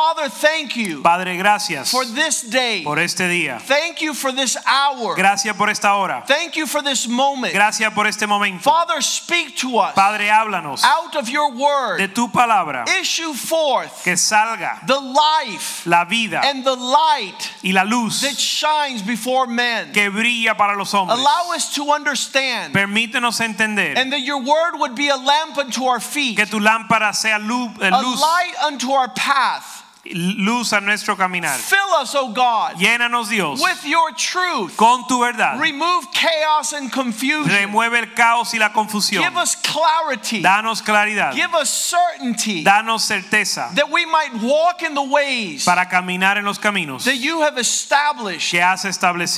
[0.00, 2.82] Father, thank you Padre, gracias for this day.
[2.82, 3.60] por este día.
[3.60, 5.14] Thank you for this hour.
[5.14, 6.24] Gracias por esta hora.
[6.26, 7.52] Thank you for this moment.
[7.52, 8.62] Gracias por este momento.
[8.62, 11.98] Father, speak to us Padre, háblanos out of your word.
[11.98, 12.86] de tu palabra.
[12.98, 18.38] Issue forth Que salga the life la vida and the light y la luz that
[18.38, 19.92] shines before men.
[19.92, 21.18] que brilla para los hombres.
[21.18, 25.84] Allow us to understand Permítenos entender and that your word would be a lamp unto
[25.84, 29.84] our feet, que tu lámpara sea luz, eh, a light unto our path.
[30.04, 31.58] Luz a nuestro caminar.
[31.58, 34.76] Fill us, O God, Llénanos, Dios, with your truth.
[34.76, 35.60] con tu verdad.
[35.60, 37.50] Remove chaos and confusion.
[37.50, 39.22] Remueve el caos y la confusión.
[39.22, 40.42] Give us clarity.
[40.42, 41.34] Danos claridad.
[41.34, 46.44] Give us certainty Danos certeza that we might walk in the ways para caminar en
[46.44, 48.82] los caminos that you have established que has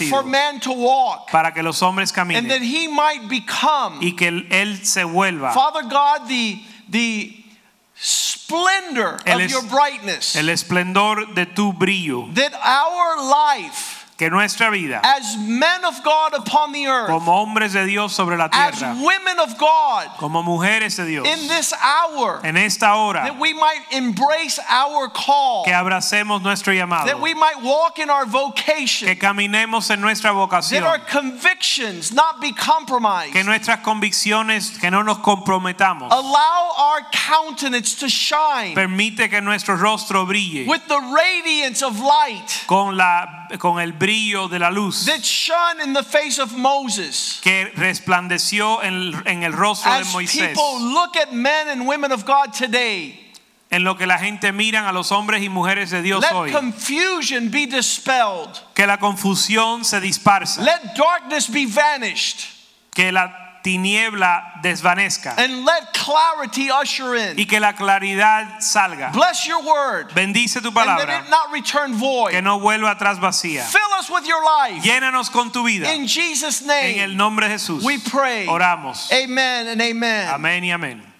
[0.09, 4.29] for man to walk para que los hombres and that he might become y que
[4.51, 7.42] él se vuelva Father God the the
[8.03, 10.35] splendor El of your brightness.
[10.37, 16.35] el esplendor de tu brillo, that our life que nuestra vida as men of God
[16.35, 20.97] upon the earth como hombres de Dios sobre la as women of God como mujeres
[20.97, 25.73] de Dios, in this hour en esta hora that we might embrace our call que
[25.73, 30.83] abracemos nuestro llamado, that we might walk in our vocation que caminemos en nuestra that
[30.85, 33.33] our convictions not be compromised.
[33.33, 39.77] que nuestras convicciones, que no nos comprometamos, Allow our countenance to shine permite que nuestro
[39.77, 45.07] rostro brille with the radiance of light con, la, con el brillo de la luz
[45.07, 47.41] that shone in the face of Moses.
[47.43, 50.49] que resplandeció en, en el rostro de As Moisés.
[50.49, 53.19] people look at men and women of God today,
[53.71, 56.51] En lo que la gente miran a los hombres y mujeres de Dios let hoy.
[56.53, 58.59] confusion be dispelled.
[58.75, 60.61] Que la confusión se disparsa.
[60.63, 62.45] Let darkness be vanished.
[62.95, 65.35] Que la tiniebla desvanezca.
[65.39, 67.39] And let clarity usher in.
[67.39, 69.13] Y que la claridad salga.
[69.13, 70.13] Bless your word.
[70.15, 71.25] Bendice tu And that palabra.
[71.25, 72.33] it not return void.
[72.33, 73.63] Que no vuelva atrás vacía.
[73.65, 74.83] Fill us with your life.
[74.83, 75.93] Llénanos con tu vida.
[75.95, 76.99] In Jesus' En name.
[77.01, 77.85] el nombre de Jesús.
[77.85, 78.47] We pray.
[78.47, 79.11] Oramos.
[79.13, 80.29] Amen and amen.
[80.29, 81.12] Amén y amén.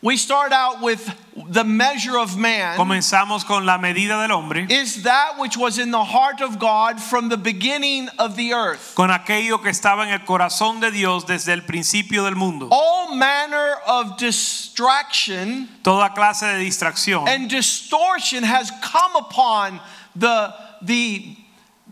[0.00, 1.12] We start out with
[1.50, 4.66] the measure of man Comenzamos con la medida del hombre.
[4.70, 8.92] is that which was in the heart of God from the beginning of the earth.
[8.94, 12.68] Con aquello que estaba en el corazón de Dios desde el principio del mundo.
[12.70, 17.26] All manner of distraction Toda clase de distracción.
[17.28, 19.80] and distortion has come upon
[20.14, 21.36] the the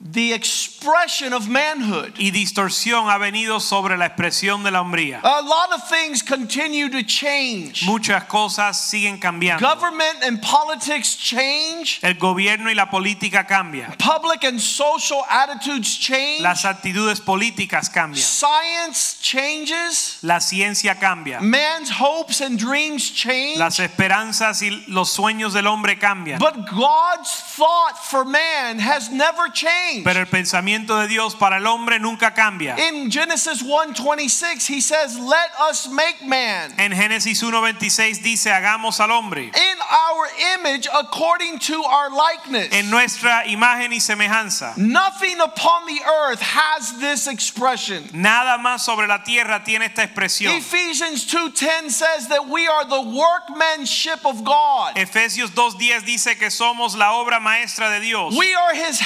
[0.00, 2.14] the expression of manhood.
[2.18, 5.20] y distorsión ha venido sobre la expresión de la hombría.
[5.22, 7.84] A lot of things continue to change.
[7.84, 9.60] Muchas cosas siguen cambiando.
[9.60, 11.98] Government and politics change.
[12.02, 13.96] El gobierno y la política cambian.
[13.98, 16.42] Public and social attitudes change.
[16.42, 18.22] Las actitudes políticas cambian.
[18.22, 20.18] Science changes.
[20.22, 21.40] La ciencia cambia.
[21.40, 23.58] Man's hopes and dreams change.
[23.58, 26.38] Las esperanzas y los sueños del hombre cambian.
[26.38, 29.85] But God's thought for man has never changed.
[30.04, 32.76] Pero el pensamiento de Dios para el hombre nunca cambia.
[32.88, 39.10] In Genesis 1:26 he says, "Let us make man En Génesis 1:26 dice, hagamos al
[39.10, 44.74] hombre in our image according to our likeness." en nuestra imagen y semejanza.
[44.76, 48.08] Nothing upon the earth has this expression.
[48.12, 50.54] Nada más sobre la tierra tiene esta expresión.
[50.54, 54.96] Ephesians 2:10 says that we are the workmanship of God.
[54.96, 58.34] Efesios 2:10 dice que somos la obra maestra de Dios.
[58.36, 59.00] We are his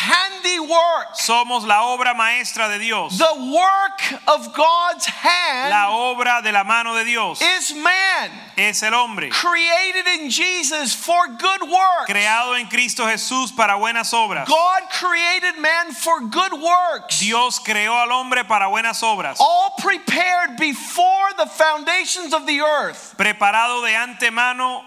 [0.70, 1.14] handiwork.
[1.14, 3.19] Somos la obra maestra de Dios.
[3.19, 8.82] The work of God's hand La obra de la mano de Dios is man, es
[8.82, 12.06] el hombre, created in Jesus for good works.
[12.09, 14.47] creado en Cristo Jesús para buenas obras.
[14.47, 17.21] God created man for good works.
[17.21, 23.15] Dios creó al hombre para buenas obras, All prepared before the foundations of the earth
[23.16, 24.83] preparado de antemano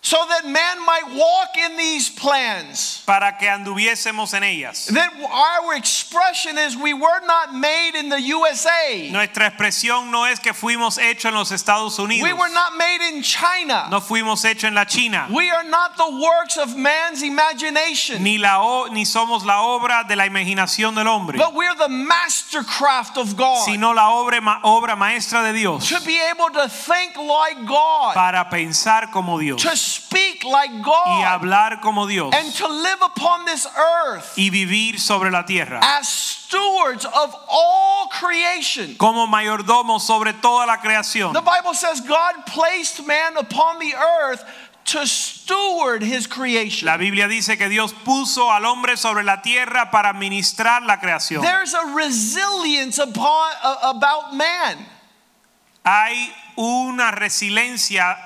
[0.00, 3.02] so that man might walk in these plans.
[3.04, 4.86] para que anduviésemos en ellas.
[4.86, 9.10] That our expression is we were not made in the USA.
[9.10, 13.00] Nuestra expresión no es que fuimos hechos en los Estados Unidos, We were not made
[13.12, 13.88] in China.
[13.90, 18.22] no fuimos hechos en la China, We are not the works of man's imagination.
[18.22, 21.88] ni, la, o- ni somos la obra de la imaginación del hombre, But we're the
[21.88, 23.64] mastercraft of God.
[23.64, 28.14] sino la obra, obra maestra de Dios To be able to think like God.
[28.14, 32.98] para pensar como Dios, To speak like y God hablar como Dios and to live
[33.02, 38.94] upon this earth y vivir sobre la tierra as stewards of all creation.
[38.96, 41.32] como mayordomo sobre toda la creación.
[41.32, 44.44] The Bible says God placed man upon the earth
[44.86, 46.86] to steward his creation.
[46.86, 51.42] La Biblia dice que Dios puso al hombre sobre la tierra para administrar la creación.
[51.42, 54.78] There's a resilience upon, uh, about man.
[55.84, 58.16] Hay una resiliencia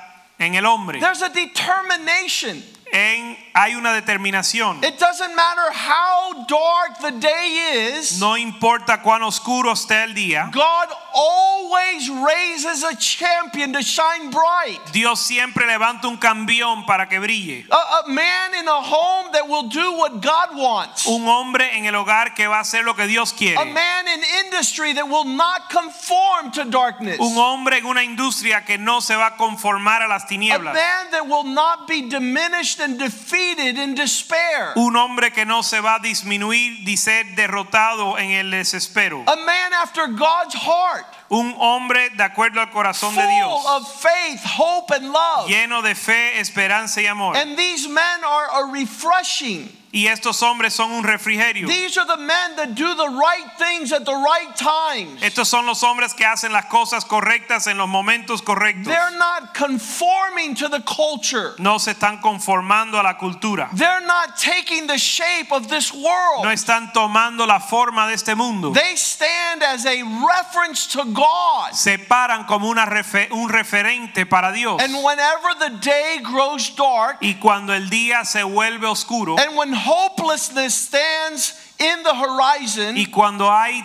[0.43, 1.01] en el hombre.
[1.01, 2.63] There's a determination.
[2.93, 4.85] En, hay una determinación.
[4.85, 8.21] It doesn't matter how dark the day is.
[8.21, 10.51] No importa cuán oscuro esté el día.
[10.53, 14.79] God always raises a champion to shine bright.
[14.93, 17.65] Dios siempre levanta un cambión para que brille.
[17.71, 21.07] A, a man in a home that will do what God wants.
[21.07, 23.57] Un hombre en el hogar que va a hacer lo que Dios quiere.
[23.57, 27.19] A man in industry that will not conform to darkness.
[27.19, 30.73] Un hombre en una industria que no se va a conformar a las tinieblas.
[30.73, 34.73] A man that will not be diminished and defeated in despair.
[34.77, 39.23] Un hombre que no se va a disminuir ni ser derrotado en el desespero.
[39.27, 43.65] A man after God's heart, Un hombre de acuerdo al corazón de full Dios.
[43.67, 45.49] of faith, hope, and love.
[45.49, 47.35] Lleno de fe, esperanza y amor.
[47.37, 49.69] And these men are a refreshing.
[49.95, 51.67] Y estos hombres son un refrigerio.
[51.69, 55.21] These are the men that do the right things at the right times.
[55.23, 58.87] Estos son los hombres que hacen las cosas correctas en los momentos correctos.
[58.87, 61.55] They're not conforming to the culture.
[61.59, 63.69] No se están conformando a la cultura.
[63.75, 66.45] They're not taking the shape of this world.
[66.45, 68.73] No están tomando la forma de este mundo.
[68.73, 71.73] They stand as a reference to God.
[71.75, 74.81] Se paran como una refe- un referente para Dios.
[74.81, 79.73] And whenever the day grows dark, Y cuando el día se vuelve oscuro and when
[79.83, 83.83] hopelessness stands in the horizon, y cuando hay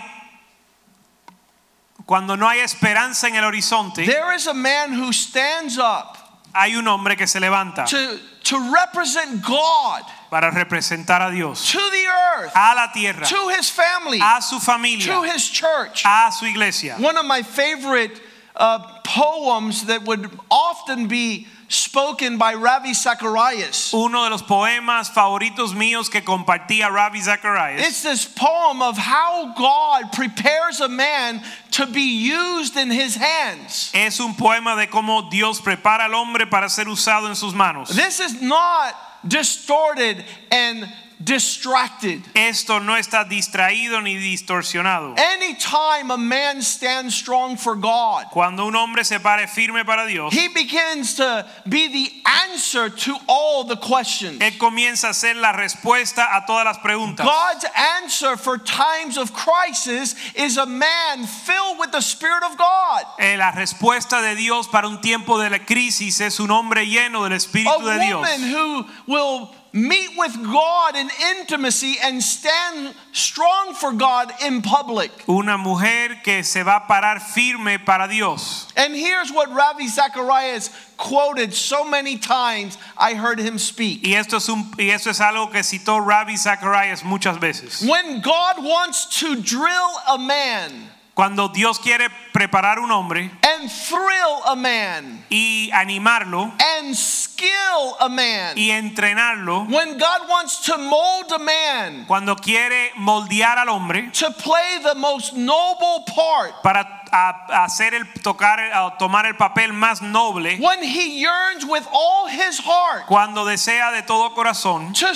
[2.05, 6.17] cuando no hay esperanza en el horizonte, there is a man who stands up
[6.57, 11.77] hay un hombre que se levanta to, to represent God para representar a Dios, to
[11.77, 12.07] the
[12.37, 16.03] earth, a la tierra, to his family, a su familia, to his church.
[16.05, 16.95] a su iglesia.
[16.99, 18.19] One of my favorite
[18.55, 23.93] uh, poems that would often be spoken by Ravi Zacharias.
[23.93, 29.53] Uno de los poemas favoritos míos que compartía Ravi Zacharias It's this poem of how
[29.57, 31.41] God prepares a man
[31.71, 33.91] to be used in his hands.
[33.93, 37.89] es un poema de cómo Dios prepara al hombre para ser usado en sus manos.
[37.89, 38.95] This is not
[39.27, 40.87] distorted and
[41.23, 42.21] distracted.
[42.35, 45.15] Esto no está distraído ni distorsionado.
[45.17, 50.33] Anytime a man stands strong for God, Cuando un hombre se pare firme para Dios,
[50.33, 52.11] he begins to be the
[52.51, 54.39] answer to all the questions.
[54.39, 57.25] él comienza a ser la respuesta a todas las preguntas.
[57.25, 57.65] God's
[58.03, 63.03] answer for times of crisis is a man filled with the Spirit of God.
[63.19, 67.23] Eh, la respuesta de Dios para un tiempo de la crisis es un hombre lleno
[67.23, 68.27] del Espíritu de Dios.
[68.27, 74.61] A woman who will meet with God in intimacy and stand strong for God in
[74.61, 75.11] public.
[75.27, 78.67] Una mujer que se va a parar firme para Dios.
[78.75, 84.03] And here's what Ravi Zacharias quoted so many times I heard him speak.
[84.03, 87.87] Y esto es, un, y esto es algo que citó Ravi Zacharias muchas veces.
[87.87, 94.43] When God wants to drill a man Cuando Dios quiere preparar un hombre and thrill
[94.45, 95.25] a man.
[95.31, 102.05] y animarlo and skill a man, y entrenarlo, when God wants to mold a man
[102.07, 108.03] cuando quiere moldear al hombre to play the most noble part, para a- hacer el
[108.21, 113.43] tocar a tomar el papel más noble, when he yearns with all his heart cuando
[113.43, 115.07] desea de todo corazón to,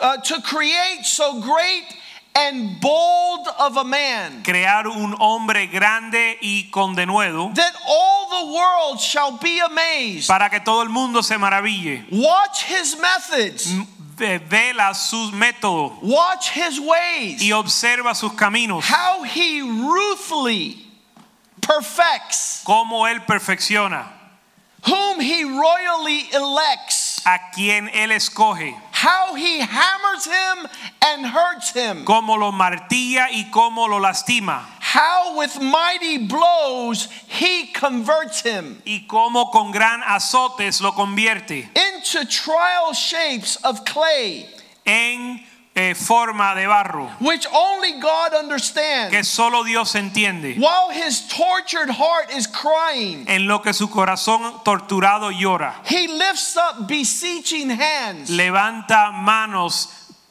[0.00, 1.84] uh, to create so great
[2.38, 8.52] and bold of a man crear un hombre grande y con denuedo that all the
[8.52, 10.26] world shall be amazed.
[10.28, 12.04] para que todo el mundo se maraville.
[12.12, 13.72] Watch his methods,
[14.16, 20.82] Ve- Vela sus métodos watch his ways, y observa sus caminos, how he ruthfully
[21.60, 22.62] perfects.
[22.64, 24.12] Cómo él perfecciona.
[24.86, 30.66] Whom he royally elects, a quien él escoge, how he hammers him
[31.04, 37.66] and hurts him, cómo lo martilla y cómo lo lastima, how with mighty blows he
[37.74, 38.80] converts him.
[38.86, 41.68] Y cómo con gran azotes lo convierte.
[41.76, 44.46] Into trial shapes of clay,
[44.86, 45.44] en
[45.76, 49.12] eh, forma de barro, which only God understands.
[49.14, 53.26] que solo Dios entiende, while his tortured heart is crying.
[53.28, 55.74] en lo que su corazón torturado llora.
[55.84, 59.88] He lifts up beseeching hands Levanta manos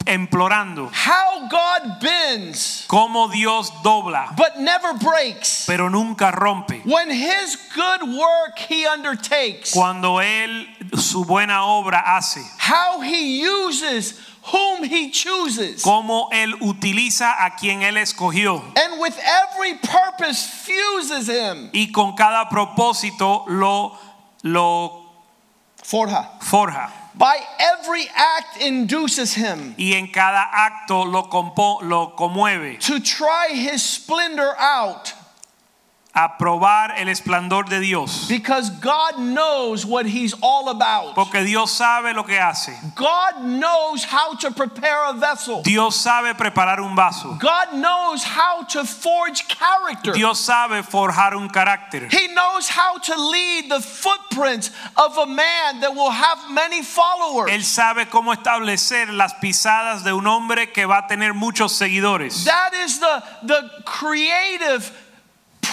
[0.08, 5.66] implorando how God bends cómo Dios dobla, but never breaks.
[5.68, 6.82] pero nunca rompe.
[6.86, 14.20] When his good work he undertakes, Cuando Él su buena obra hace, how he uses
[14.52, 21.28] whom he chooses, cómo Él utiliza a quien Él escogió and with every purpose fuses
[21.28, 21.70] him.
[21.74, 23.98] y con cada propósito lo,
[24.44, 25.02] lo
[25.84, 26.30] Forja.
[26.42, 26.92] forja.
[27.18, 33.50] By every act induces him Y en cada acto lo, compo- lo conmueve to try
[33.54, 35.14] his splendor out
[36.16, 38.28] a probar el esplendor de Dios.
[38.30, 41.14] because God knows what he's all about.
[41.14, 42.72] Porque Dios sabe lo que hace.
[42.96, 45.62] God knows how to prepare a vessel.
[45.62, 47.38] Dios sabe preparar un vaso.
[47.40, 50.14] God knows how to forge character.
[50.14, 52.10] Dios sabe forjar un carácter.
[52.10, 57.52] He knows how to lead the footprints of a man that will have many followers.
[57.52, 62.46] Él sabe cómo establecer las pisadas de un hombre que va a tener muchos seguidores.
[62.46, 64.92] That is the, the creative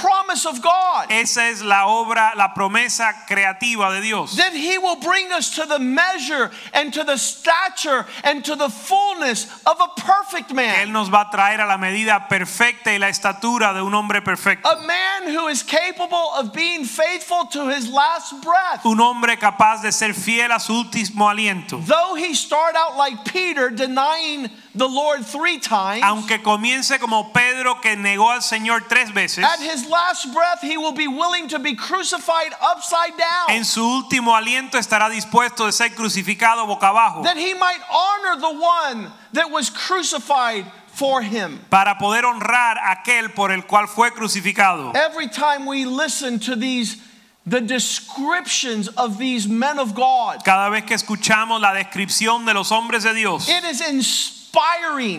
[0.02, 1.10] promise of God.
[1.10, 4.36] Esa es la obra, la promesa creativa de Dios.
[4.36, 8.68] That he will bring us to the measure and to the stature and to the
[8.68, 10.88] fullness of a perfect man.
[10.88, 14.20] Él nos va a traer a la medida perfecta y la estatura de un hombre
[14.22, 14.68] perfecto.
[14.68, 18.84] A man who is capable of being faithful to his last breath.
[18.84, 21.84] Un hombre capaz de ser fiel a su último aliento.
[21.86, 27.80] Though he start out like Peter denying the Lord three times, Aunque comience como Pedro
[27.80, 31.58] que negó al Señor tres veces, at his last breath he will be willing to
[31.58, 33.50] be crucified upside down.
[33.50, 38.40] en su último aliento estará dispuesto de ser crucificado boca abajo that he might honor
[38.40, 40.64] the one that was crucified
[40.94, 41.58] for him.
[41.70, 44.92] para poder honrar aquel por el cual fue crucificado.
[44.94, 46.96] Every time we listen to these
[47.44, 52.70] the descriptions of these men of God, Cada vez que escuchamos la descripción de los
[52.70, 54.41] hombres de Dios, it is inspiring.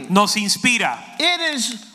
[0.10, 0.98] Nos inspira.
[1.20, 1.86] It is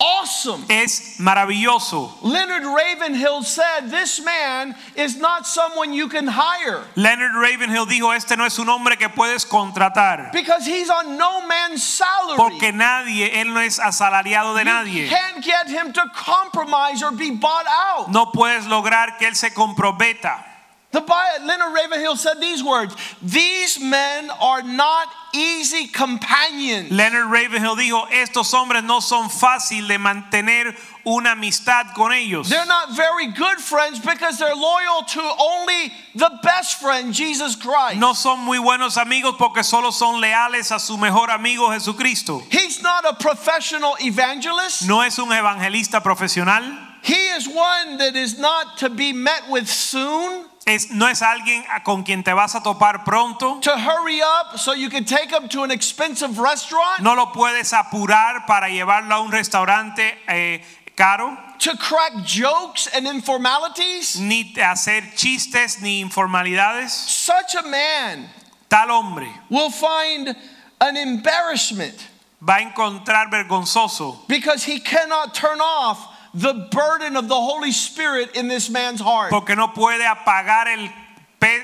[0.00, 0.64] awesome.
[0.68, 2.10] Es maravilloso.
[2.22, 8.36] Leonard Ravenhill said, This man is not someone you can hire Leonard Ravenhill dijo, este
[8.36, 10.32] no es un hombre que puedes contratar.
[10.32, 12.36] because he's on no man's salary.
[12.36, 15.08] Porque nadie, él no es asalariado de You nadie.
[15.08, 18.10] can't get him to compromise or be bought out.
[18.10, 20.44] No puedes lograr que él se comprometa.
[20.94, 26.92] The Bi- Leonard Ravenhill said these words These men are not easy companions.
[26.92, 30.72] Leonard Ravenhill dijo, estos hombres no son fácil de mantener
[31.04, 32.48] una amistad con ellos.
[32.48, 37.98] They're not very good friends because they're loyal to only the best friend, Jesus Christ.
[37.98, 42.40] No son muy buenos amigos porque solo son leales a su mejor amigo Jesucristo.
[42.50, 44.86] He's not a professional evangelist.
[44.86, 46.93] No es un evangelista profesional.
[47.04, 51.62] He is one that is not to be met with soon, Es, no es alguien
[51.84, 53.60] con quien te vas a topar pronto.
[53.60, 57.74] to hurry up so you can take him to an expensive restaurant, No lo puedes
[57.74, 60.62] apurar para llevarlo a un restaurante eh,
[60.96, 64.18] caro, to crack jokes and informalities.
[64.18, 66.88] ni hacer chistes ni informalidades.
[66.90, 68.30] Such a man
[68.70, 70.34] Tal hombre will find
[70.80, 72.08] an embarrassment
[72.40, 78.36] va a encontrar vergonzoso because he cannot turn off the burden of the Holy Spirit
[78.36, 79.30] in this man's heart.
[79.30, 80.90] porque no puede apagar el,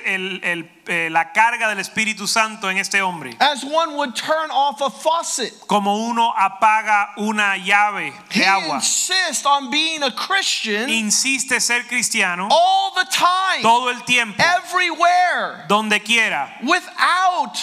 [0.06, 3.34] el- el- eh, la carga del Espíritu Santo en este hombre.
[3.40, 5.52] As one would turn off a faucet.
[5.66, 8.74] Como uno apaga una llave He agua.
[8.76, 15.64] insists on being a Christian Insiste ser cristiano all the time, todo el tiempo, everywhere,
[15.68, 17.56] donde quiera, without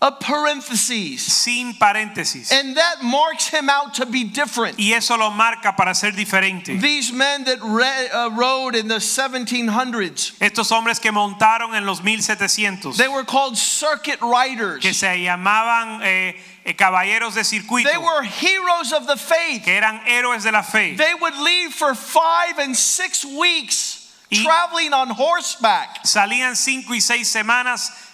[0.00, 1.22] a parenthesis.
[1.22, 2.52] sin paréntesis.
[2.52, 4.78] And that marks him out to be different.
[4.78, 6.80] Y eso lo marca para ser diferente.
[6.80, 12.02] These men that re- uh, rode in the 1700s, Estos hombres que montaron en los
[12.02, 14.80] 1700, they were called circuit riders.
[14.82, 19.64] que se llamaban eh, eh, caballeros de circuito, They were heroes of the faith.
[19.64, 20.96] que eran héroes de la fe.
[20.96, 26.98] They would leave for five and six weeks Y- traveling on horseback, Salían cinco y
[27.00, 28.07] seis semanas a-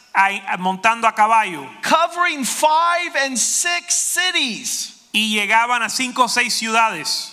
[0.59, 1.66] montando a caballo.
[1.83, 7.30] Covering five and six cities, y llegaban a cinco o seis ciudades,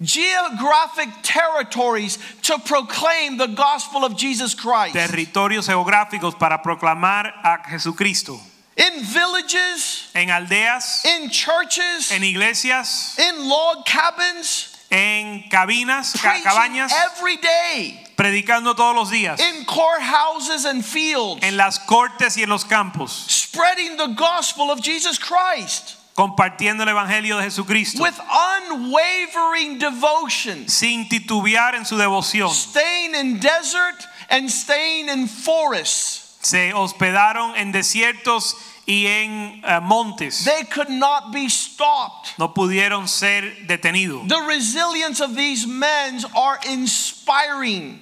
[0.00, 4.94] geographic territories to proclaim the gospel of Jesus Christ.
[4.94, 8.38] territorios geográficos para proclamar a Jesucristo.
[8.76, 16.90] In villages, En aldeas, in churches, en iglesias, in log cabins, en cabinas, ca- cabañas,
[17.12, 22.48] every day, predicando todos los días, in courthouses and fields, en las cortes y en
[22.48, 25.96] los campos, spreading the gospel of Jesus Christ.
[26.14, 33.38] compartiendo el evangelio de Jesucristo, with unwavering devotion, sin titubear en su devoción, staying in
[33.40, 40.44] desert and staying in forests, Se hospedaron en desiertos y en eh, montes.
[40.44, 42.38] They could not be stopped.
[42.38, 44.28] No pudieron ser detenidos.
[44.28, 48.00] The resilience of these men are inspiring.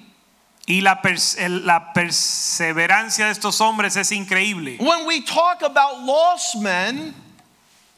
[0.66, 4.78] Y la, pers- la perseverancia de estos hombres es increíble.
[4.78, 7.14] When we talk about lost men,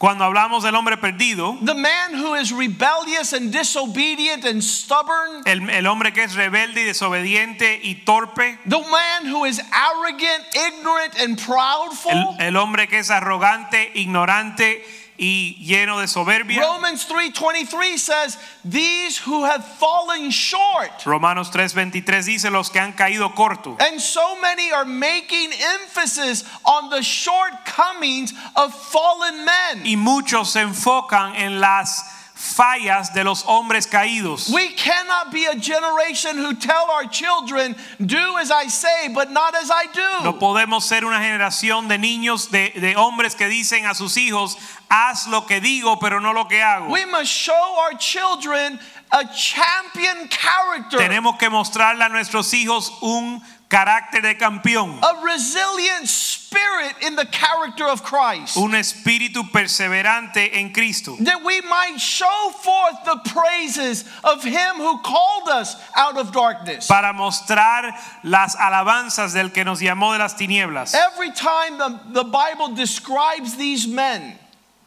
[0.02, 5.71] Cuando hablamos del hombre perdido, the man who is rebellious and disobedient and stubborn, el,
[5.71, 11.14] el hombre que es rebelde y desobediente y torpe, the man who is arrogant, ignorant,
[11.21, 12.11] and proudful.
[12.11, 14.85] el, el hombre que es arrogante, ignorante
[15.19, 16.61] y lleno de soberbia.
[16.61, 23.35] Romans 3:23 says, "These who have fallen short." Romanos 3:23 dice los que han caído
[23.35, 23.76] corto.
[23.81, 29.83] And so many are making emphasis on the shortcomings of fallen men.
[29.85, 32.02] Y muchos se enfocan en las
[32.42, 34.50] fallas de los hombres caídos.
[34.52, 39.54] We cannot be a generation who tell our children, "Do as I say, but not
[39.54, 39.87] as I
[40.25, 44.16] No do." podemos ser una generación de niños, de, de hombres que dicen a sus
[44.16, 44.56] hijos,
[44.90, 46.90] haz lo que digo, pero no lo que hago.
[46.90, 48.80] We must show our children
[49.12, 53.40] a champion character, Tenemos que mostrarle a nuestros hijos un
[53.73, 58.59] carácter de campeón, a resilient spirit in the character of Christ.
[58.59, 64.99] un espíritu perseverante en Cristo, that we might show forth the praises of him who
[64.99, 66.87] called us out of darkness.
[66.87, 70.95] para mostrar las alabanzas del que nos llamó de las tinieblas.
[70.95, 74.38] Every time the, the Bible describes these men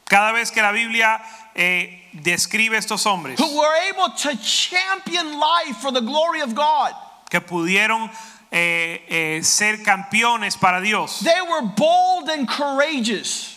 [0.08, 1.20] Cada vez que la Biblia
[1.56, 6.94] eh, describe estos hombres who were able to champion life for the glory of God,
[7.32, 8.12] que pudieron
[8.55, 13.51] eh, eh, ser campeones para Dios, they were bold and courageous.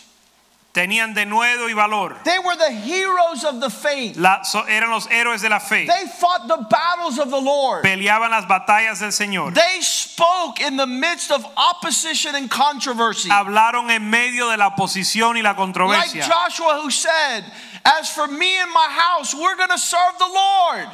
[0.73, 4.17] tenían denuedo y valor, They were the heroes of the faith.
[4.17, 7.83] La- so- eran los héroes de la fe, They fought the battles of the Lord.
[7.83, 13.29] peleaban las batallas del Señor, They spoke in the midst of opposition and controversy.
[13.29, 16.21] hablaron en medio de la oposición y la controversia.
[16.21, 16.29] Like.
[16.29, 17.45] Joshua, who said,
[17.85, 20.87] As for me and my house, we're going to serve the Lord.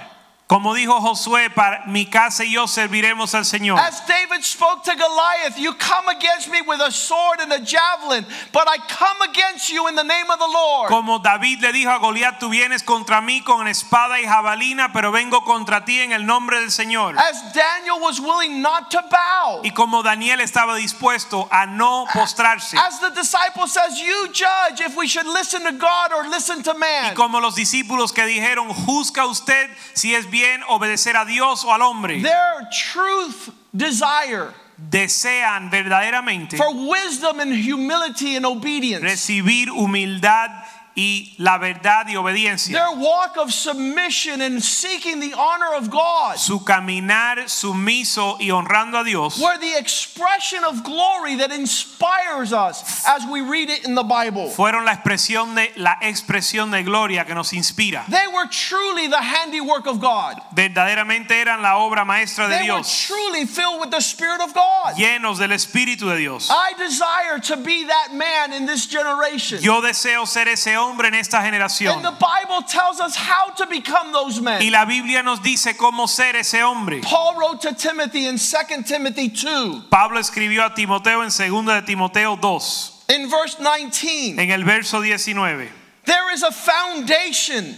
[0.47, 3.79] Como dijo Josué, para mi casa y yo serviremos al Señor.
[3.79, 8.23] As David spoke to Goliath, You come against me with a sword and a javelin,
[8.53, 10.89] but I come against you in the name of the Lord.
[10.89, 15.11] Como David le dijo a Goliat, tú vienes contra mí con espada y jabalina, pero
[15.11, 17.17] vengo contra ti en el nombre del Señor.
[17.17, 19.61] As Daniel was willing not to bow.
[19.63, 22.77] Y como Daniel estaba dispuesto a no postrarse.
[22.77, 26.73] As the disciple says, You judge if we should listen to God or listen to
[26.75, 27.15] Y man.
[27.15, 31.81] como los discípulos que dijeron, juzga usted si es bien obedecer a Dios o al
[31.81, 32.21] hombre.
[32.21, 39.01] Their truth desire Desean verdaderamente for wisdom and humility and obedience.
[39.01, 40.64] recibir humildad
[40.95, 42.73] y la verdad y obediencia.
[42.73, 48.99] Their walk of submission and seeking the honor of God Su caminar sumiso y honrando
[48.99, 53.95] a Dios were the expression of glory that inspires us as we read it in
[53.95, 54.49] the Bible.
[54.49, 58.05] fueron la expresión de la expresión de gloria que nos inspira.
[58.09, 60.39] They were truly the handiwork of God.
[60.53, 64.95] Verdaderamente eran la obra maestra de They were truly filled with the Spirit of God.
[64.95, 66.49] llenos del Espíritu de Dios.
[66.49, 69.59] I desire to be that man in this generation.
[69.61, 71.95] Yo deseo ser ese hombre en esta generación.
[71.95, 74.61] And the Bible tells us how to become those men.
[74.61, 77.01] Y la Biblia nos dice cómo ser ese hombre.
[77.01, 81.81] Paul wrote to Timothy in 2 Timothy 2 Pablo escribió a Timoteo en 2 de
[81.81, 84.39] Timoteo 2, in verse 19.
[84.39, 85.69] en el verso 19.
[86.05, 87.75] There is a foundation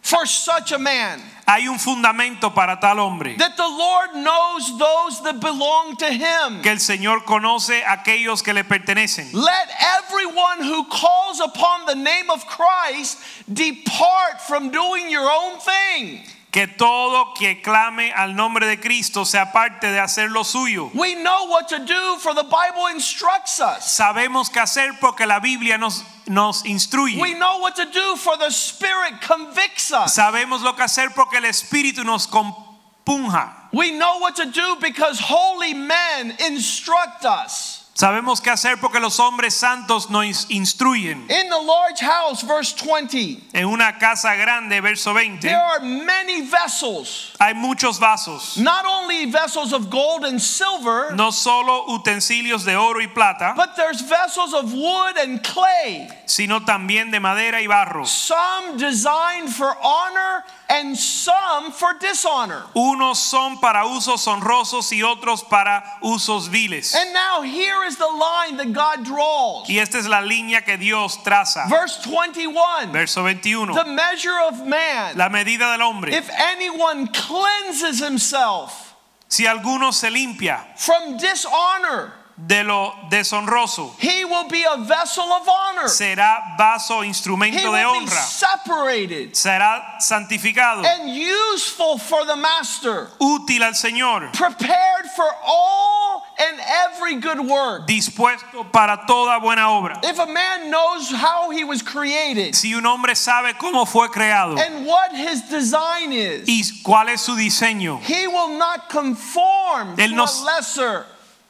[0.00, 3.36] for such a man Hay un fundamento para tal hombre.
[3.36, 6.60] that the Lord knows those that belong to him.
[6.62, 9.32] Que el Señor conoce a aquellos que le pertenecen.
[9.32, 9.68] Let
[10.02, 13.18] everyone who calls upon the name of Christ
[13.52, 16.24] depart from doing your own thing.
[16.56, 20.90] Que todo que clame al nombre de Cristo se aparte de hacer lo suyo.
[20.94, 23.84] We know what to do for the Bible instructs us.
[23.84, 27.20] Sabemos qué hacer porque la Biblia nos, nos instruye.
[27.20, 30.16] We know what to do for the Spirit convicts us.
[30.16, 33.52] Sabemos lo que hacer porque el Espíritu nos compunja.
[33.74, 37.75] We know what to do because holy men instruct us.
[37.96, 41.22] Sabemos qué hacer porque los hombres santos nos instruyen.
[41.30, 46.42] In the large house, verse 20, En una casa grande, verso 20, there are many
[46.42, 48.58] vessels, hay muchos vasos.
[48.58, 53.74] not only vessels of gold and silver, No solo utensilios de oro y plata, but
[53.76, 58.04] there's vessels of wood and clay, sino también de madera y barro.
[58.04, 62.62] some designed for honor and some for dishonor.
[62.74, 66.94] Unos son para usos honrosos y otros para usos viles.
[66.94, 69.68] And now here is the line that God draws.
[69.68, 71.68] Y esta es la línea que Dios traza.
[71.68, 73.74] Verse 21 Verso 21.
[73.74, 76.12] The measure of man, La medida del hombre.
[76.12, 78.94] if anyone cleanses himself
[79.28, 83.94] Si alguno se limpia from dishonor, de lo deshonroso.
[83.98, 85.88] He will be a vessel of honor.
[85.88, 93.08] Será vaso, He instrumento de will be separated Será santificado, and useful for the master,
[93.20, 96.60] útil al Señor, prepared for all and
[96.92, 97.86] every good work.
[97.86, 100.00] dispuesto para toda buena obra.
[100.04, 104.58] If a man knows how he was created Si un hombre sabe cómo fue creado
[104.58, 110.10] and what his design is, y cuál es su diseño, he will not conform Él
[110.10, 111.06] to no- a lesser,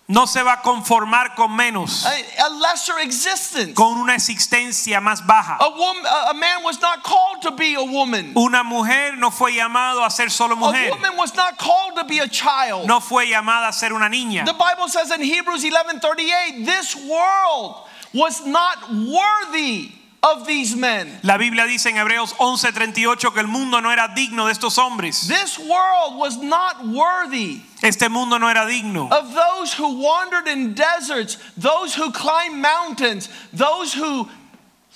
[0.09, 2.11] no se va a conformar con menos, a,
[2.45, 3.75] a lesser existence.
[3.75, 5.57] con una existencia más baja.
[5.61, 8.33] A woman, a man was not called to be a woman.
[8.37, 10.88] Una mujer no fue llamado a ser solo mujer.
[10.88, 12.87] A woman was not called to be a child.
[12.87, 14.45] no fue llamada a ser una niña.
[14.45, 21.18] The Bible says in Hebrews 11:38, this world was not worthy of these men.
[21.22, 25.29] La Biblia dice en Hebreos 11:38 que el mundo no era digno de estos hombres.
[25.29, 30.74] This world was not worthy Este mundo no era digno of those who wandered in
[30.74, 34.29] deserts, those who climbed mountains, those who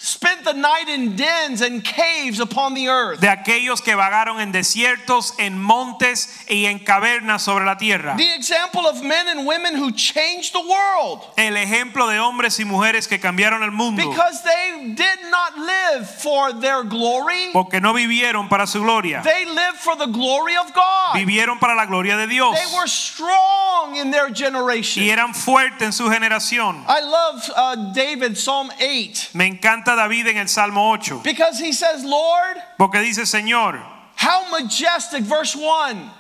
[0.03, 3.21] spent the night in dens and caves upon the earth.
[3.21, 8.17] de aquellos que vagaron en desiertos, en montes y en cavernas sobre la tierra.
[8.17, 12.65] The example of men and women who changed the world El ejemplo de hombres y
[12.65, 17.93] mujeres que cambiaron el mundo because they did not live for their glory, porque no
[17.93, 21.15] vivieron para su gloria, they lived for the glory of God.
[21.15, 25.03] vivieron para la gloria de Dios They were strong in their generation.
[25.03, 26.85] y eran fuertes en su generación.
[26.89, 31.73] I love uh, David, Psalm 8, Me encanta David en el Salmo 8 because he
[31.73, 33.81] says, Lord, porque dice, Señor,
[34.17, 36.11] how majestic, verse 1,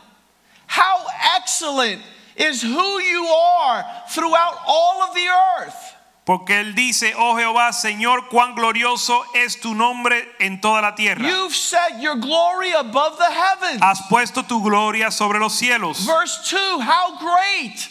[0.66, 1.06] how
[1.36, 2.00] excellent
[2.36, 5.26] is who you are throughout all of the
[5.60, 5.94] earth.
[6.30, 11.26] porque él dice, oh Jehová, Señor, cuán glorioso es tu nombre en toda la tierra.
[11.26, 13.82] You've set your glory above the heavens.
[13.82, 16.06] Has puesto tu gloria sobre los cielos.
[16.06, 17.88] Verse 2, how great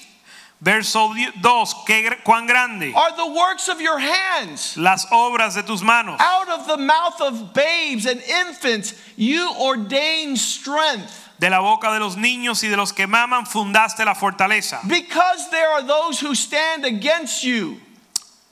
[0.62, 4.76] Verso 2, qué gr- cuán grande are the works of your hands.
[4.76, 6.20] las obras de tus manos.
[6.20, 11.28] Out of the mouth of babes and infants, you ordain strength.
[11.40, 14.86] De la boca de los niños y de los que maman fundaste la fortaleza.
[14.86, 17.80] Because there are those who stand against you,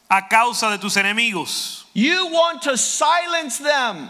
[0.09, 1.83] A causa de tus enemigos.
[1.93, 4.09] you want to silence them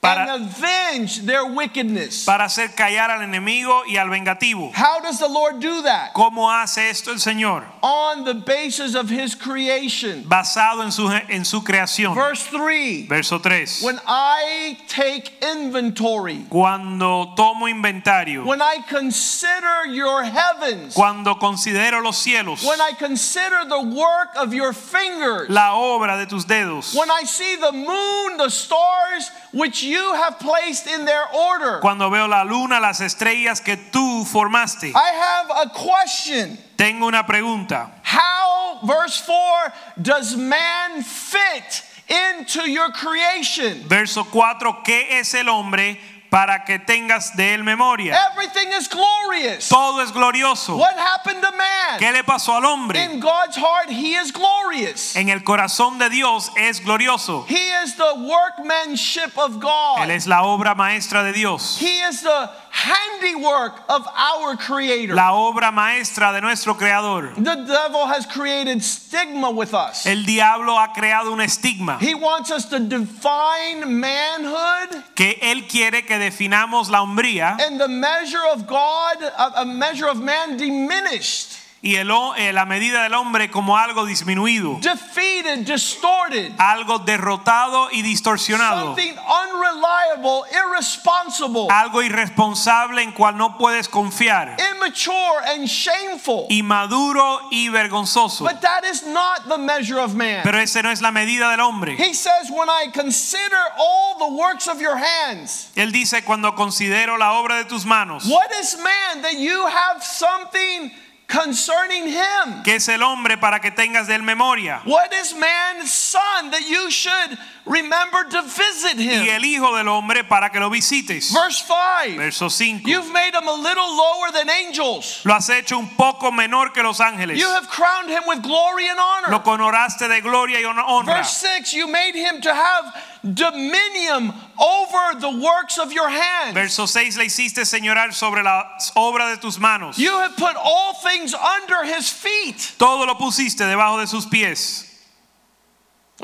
[0.00, 2.24] Para- and avenge their wickedness.
[2.24, 4.70] Para hacer callar al enemigo y al vengativo.
[4.72, 6.12] How does the Lord do that?
[6.14, 7.64] ¿Cómo hace esto el Señor?
[7.82, 10.22] On the basis of his creation.
[10.22, 12.14] Basado en su, en su creación.
[12.14, 13.82] Verse 3 Verso 3.
[13.82, 18.44] When I take inventory, Cuando tomo inventario.
[18.46, 22.64] when I consider your heavens, Cuando considero los cielos.
[22.64, 26.94] when I consider the work of your fingers, La obra de tus dedos.
[26.94, 32.10] when I see the moon, the stars, which you have placed in their order, Cuando
[32.10, 34.92] veo la luna, las estrellas que tú formaste.
[34.94, 36.58] I have a question.
[36.76, 37.90] Tengo una pregunta.
[38.02, 43.82] How, verse 4, does man fit into your creation?
[43.88, 44.82] Verso 4.
[44.84, 45.98] ¿Qué es el hombre
[46.30, 48.16] para que tengas de él memoria?
[48.32, 49.68] Everything is glorious.
[49.68, 50.76] Todo es glorioso.
[50.76, 51.98] What happened to man?
[51.98, 52.98] ¿Qué le pasó al hombre?
[53.02, 55.16] In God's heart, he is glorious.
[55.16, 57.46] En el corazón de Dios es glorioso.
[57.46, 60.10] He is the workmanship of Él God.
[60.10, 61.78] es la obra maestra de Dios.
[61.80, 65.14] He is the handiwork of our Creator.
[65.14, 67.34] La obra maestra de nuestro Creador.
[67.34, 70.06] The devil has created stigma with us.
[70.06, 76.02] El diablo ha creado un estigma He wants us to define manhood que él quiere
[76.06, 81.57] que definamos la hombría and the measure of God, a, a measure of man diminished,
[81.80, 88.02] y el, eh, la medida del hombre como algo disminuido, defeated, distorted, algo derrotado y
[88.02, 96.46] distorsionado, something unreliable, irresponsible, algo irresponsable en cual no puedes confiar, immature, and shameful.
[96.48, 98.44] inmaduro y vergonzoso.
[98.44, 100.42] But that is not the measure of man.
[100.42, 101.96] Pero ese no es la medida del hombre.
[101.96, 107.16] He says, When I consider all the works of your hands, Él dice cuando considero
[107.18, 110.90] la obra de tus manos, what is man that you have something
[111.28, 112.62] concerning him?
[112.64, 116.62] que es el hombre para que tengas de él memoria, What is man's son that
[116.68, 119.24] you should remember to visit him?
[119.24, 121.30] y el hijo del hombre para que lo visites.
[121.32, 122.88] Verse 5 Verso 5.
[122.88, 126.82] You've made him a little lower than angels, Lo has hecho un poco menor que
[126.82, 127.38] los ángeles.
[127.38, 129.42] you have crowned him with glory and Lo honor.
[129.42, 131.16] coronaste de gloria y honra.
[131.18, 132.84] Verse 6 You made him to have
[133.22, 136.54] dominion over the works of your hands.
[136.54, 138.64] Verso 6 le hiciste señorar sobre la
[138.96, 139.98] obra de tus manos.
[139.98, 142.74] You have put all things under his feet.
[142.78, 144.84] Todo lo pusiste debajo de sus pies.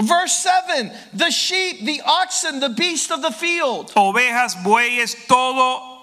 [0.01, 3.93] Verse 7 The sheep, the oxen, the beast of the field.
[3.95, 5.94] Ovejas, bueyes, todo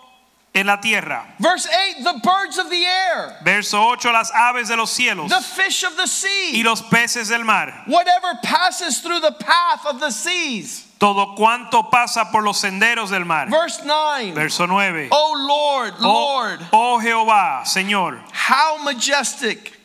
[0.54, 1.26] en la tierra.
[1.40, 1.66] Verse
[1.98, 5.84] 8, the birds of the air, Verso 8, las aves de los cielos the fish
[5.84, 6.52] of the sea.
[6.60, 7.84] y los peces del mar.
[7.88, 10.88] whatever passes through the path of the seas.
[11.00, 13.48] Todo cuanto pasa por los senderos del mar.
[13.50, 15.08] Verse 9, Verso 9.
[15.12, 19.80] oh Lord, Oh, Lord, oh Jehová, Señor, how majestic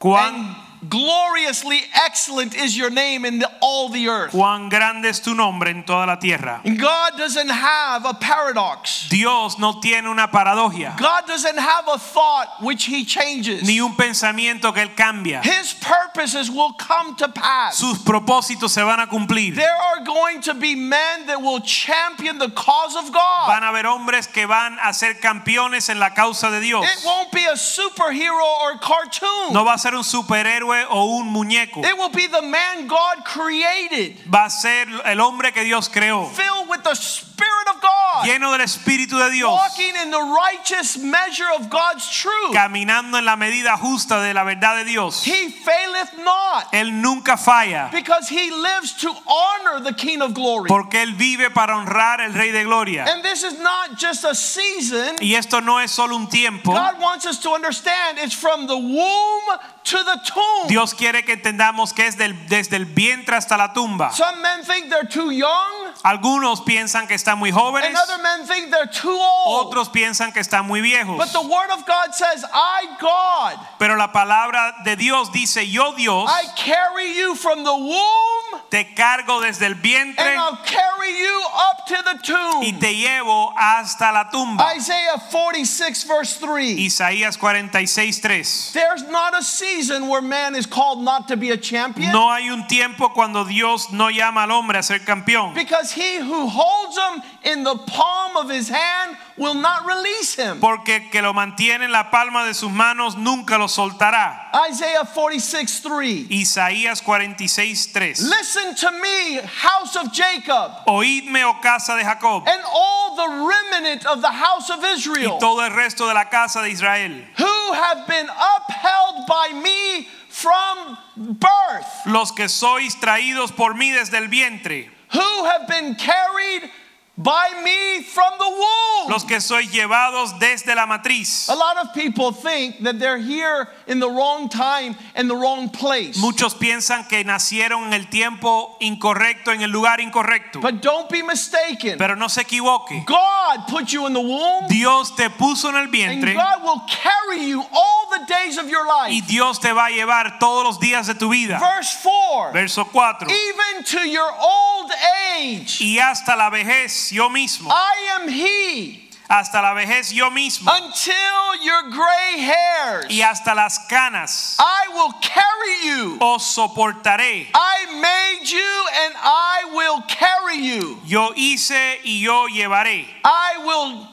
[0.00, 0.56] cuán,
[0.88, 4.32] gloriously excellent is your name in the, all the earth.
[4.32, 6.60] cuán grande es tu nombre en toda la tierra.
[6.64, 9.08] God doesn't have a paradox.
[9.08, 13.62] Dios no tiene una paradoja, God doesn't have a thought which he changes.
[13.62, 15.40] ni un pensamiento que él cambia.
[15.42, 17.78] His purposes will come to pass.
[17.78, 19.54] Sus propósitos se van a cumplir.
[19.54, 23.46] There are going to be men that will champion the cause of God.
[23.48, 26.84] Van a haber hombres que van a ser campeones en la causa de Dios.
[26.84, 29.52] It won't be a superhero or cartoon.
[29.52, 31.84] No va a ser un superhéroe o un muñeco.
[31.84, 36.28] It will be the man God created, Va a ser el hombre que Dios creó,
[36.30, 40.98] filled with the Spirit of God, lleno del Espíritu de Dios, walking in the righteous
[40.98, 42.52] measure of God's truth.
[42.52, 45.24] caminando en la medida justa de la verdad de Dios.
[45.24, 50.68] He faileth not Él nunca falla, because he lives to honor the King of glory.
[50.68, 53.04] porque Él vive para honrar al Rey de Gloria.
[53.08, 55.16] And this is not just a season.
[55.20, 56.72] Y esto no es solo un tiempo.
[56.72, 60.57] God wants us to understand it's from the womb to the tomb.
[60.66, 64.10] Dios quiere que entendamos que es del- desde el vientre hasta la tumba.
[64.12, 68.46] Some men think they're too young, Algunos piensan que están muy jóvenes, and other men
[68.46, 69.66] think they're too old.
[69.66, 71.16] otros piensan que están muy viejos.
[71.18, 75.92] But the Word of God says, I, God, Pero la palabra de Dios dice, yo
[75.94, 81.18] Dios I carry you from the womb, te cargo desde el vientre and I'll carry
[81.18, 82.18] you up to the
[82.62, 82.80] y tomb.
[82.80, 84.74] te llevo hasta la tumba.
[84.76, 86.78] Isaiah 46, verse 3.
[86.78, 88.70] Isaías 46, 3.
[88.72, 92.12] There's not a season where man is called not to be a champion.
[92.12, 95.54] No hay un tiempo cuando Dios no llama al hombre a ser campeón.
[95.54, 100.60] Because he who holds him in the palm of his hand will not release him.
[100.60, 104.50] Porque que lo mantiene en la palma de sus manos nunca lo soltará.
[104.68, 106.26] Isaiah 46 3.
[106.30, 108.22] Isaías 46, 3.
[108.22, 114.06] Listen to me, house of Jacob, Oídme, oh casa de Jacob, and all the remnant
[114.06, 115.34] of the house of Israel.
[115.34, 120.08] y todo el resto de la casa de Israel, who have been upheld by me
[120.40, 126.70] from birth, los que sois traídos por mí desde el vientre, who have been carried
[127.18, 129.10] by me from the womb.
[129.10, 131.48] los que soy llevados desde la matriz.
[131.48, 135.68] A lot of people think that they're here in the wrong time and the wrong
[135.68, 136.16] place.
[136.18, 140.60] Muchos piensan que nacieron en el tiempo incorrecto, en el lugar incorrecto.
[140.60, 141.98] But don't be mistaken.
[141.98, 143.04] Pero no se equivoque.
[143.06, 146.30] God put you in the womb, Dios te puso en el vientre.
[146.30, 149.10] and God will carry you all the days of your life.
[149.12, 149.20] y.
[149.26, 151.58] Dios te va a llevar todos los días de tu vida.
[151.58, 153.26] Verse 4 Verso 4.
[153.28, 154.90] Even to your old
[155.36, 160.70] age, Y hasta la vejez yo mismo, I am He, hasta la vejez yo mismo
[160.72, 166.18] until your gray hairs, y hasta las canas I will carry you.
[166.20, 167.48] os soportaré.
[167.54, 170.98] I made you, and I will carry you.
[171.04, 173.04] Yo hice y yo llevaré.
[173.24, 174.08] I will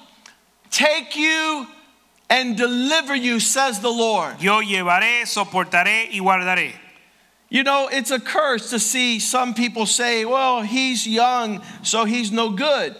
[0.69, 1.67] take you
[2.29, 4.41] and deliver you, says the Lord.
[4.41, 6.73] Yo llevaré, soportaré y guardaré.
[7.49, 12.31] You know, it's a curse to see some people say, well, he's young, so he's
[12.31, 12.95] no good.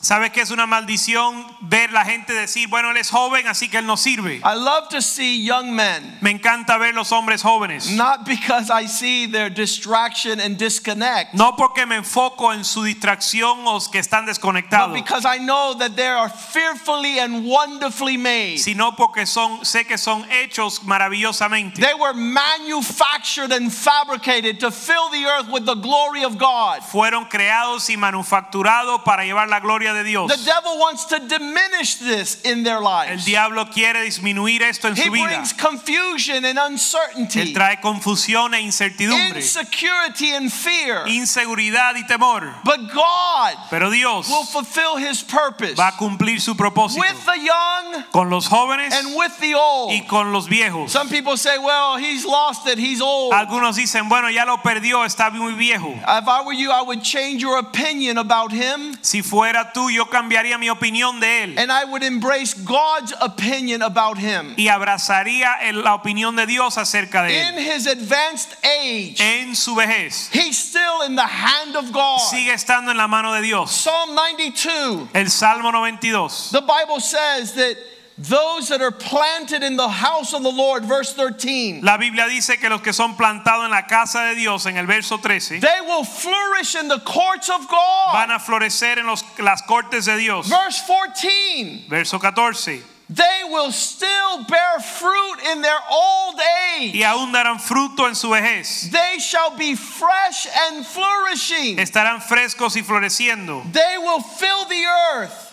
[0.00, 3.78] ¿Sabes que es una maldición ver la gente decir, bueno, él es joven, así que
[3.78, 4.36] él no sirve?
[4.44, 7.90] I love to see young men, Me encanta ver los hombres jóvenes.
[7.96, 13.66] not because I see their distraction and disconnect, No porque me enfoco en su distracción
[13.66, 18.58] o que están but desconectados, because I know that they are fearfully and wonderfully made.
[18.60, 21.74] sino porque son, sé que son hechos maravillosamente.
[21.80, 26.82] They were manufactured and fabricated to fill the earth with the glory of God.
[26.82, 30.30] Fueron creados y manufacturados para llevar la gloria de Dios.
[30.30, 33.26] The devil wants to diminish this in their lives.
[33.26, 35.28] El diablo quiere disminuir esto en He su vida.
[35.28, 37.40] He brings confusion and uncertainty.
[37.40, 41.06] Él trae confusión e incertidumbre, insecurity and fear.
[41.06, 42.54] inseguridad y temor.
[42.64, 47.38] But God Pero Dios will fulfill his purpose va a cumplir su propósito with the
[47.38, 49.92] young con los jóvenes and with the old.
[49.92, 50.90] y con los viejos.
[50.90, 53.32] Some people say, well, he's lost it, he's old.
[53.32, 55.92] Algunos dicen, bueno, ya lo perdió, está muy viejo.
[55.92, 60.06] If I were you, I would change your opinion about him Si fuera tú, yo
[60.10, 64.54] cambiaría mi opinión de él and I would embrace God's opinion about him.
[64.56, 67.64] y abrazaría la opinión de Dios acerca de In él.
[67.76, 72.18] his advanced age, En su vejez, he's still in the hand of God.
[72.30, 73.70] sigue estando en la mano de Dios.
[73.70, 77.76] Psalm 92, El Salmo 92 the Bible says that
[78.18, 82.58] those that are planted in the house of the Lord, verse 13, La Biblia dice
[82.60, 85.80] que los que son plantados en la casa de Dios, en el verso 13, they
[85.82, 88.12] will flourish in the courts of God.
[88.12, 90.48] van a florecer en los- las cortes de Dios.
[90.48, 92.82] Verse 14, Verso 14.
[93.08, 96.34] they will still bear fruit in their old
[96.76, 96.94] age.
[96.94, 98.90] Y aún darán fruto en su vejez.
[98.90, 101.76] They shall be fresh and flourishing.
[101.78, 103.62] Estarán frescos y floreciendo.
[103.72, 105.47] They will fill the earth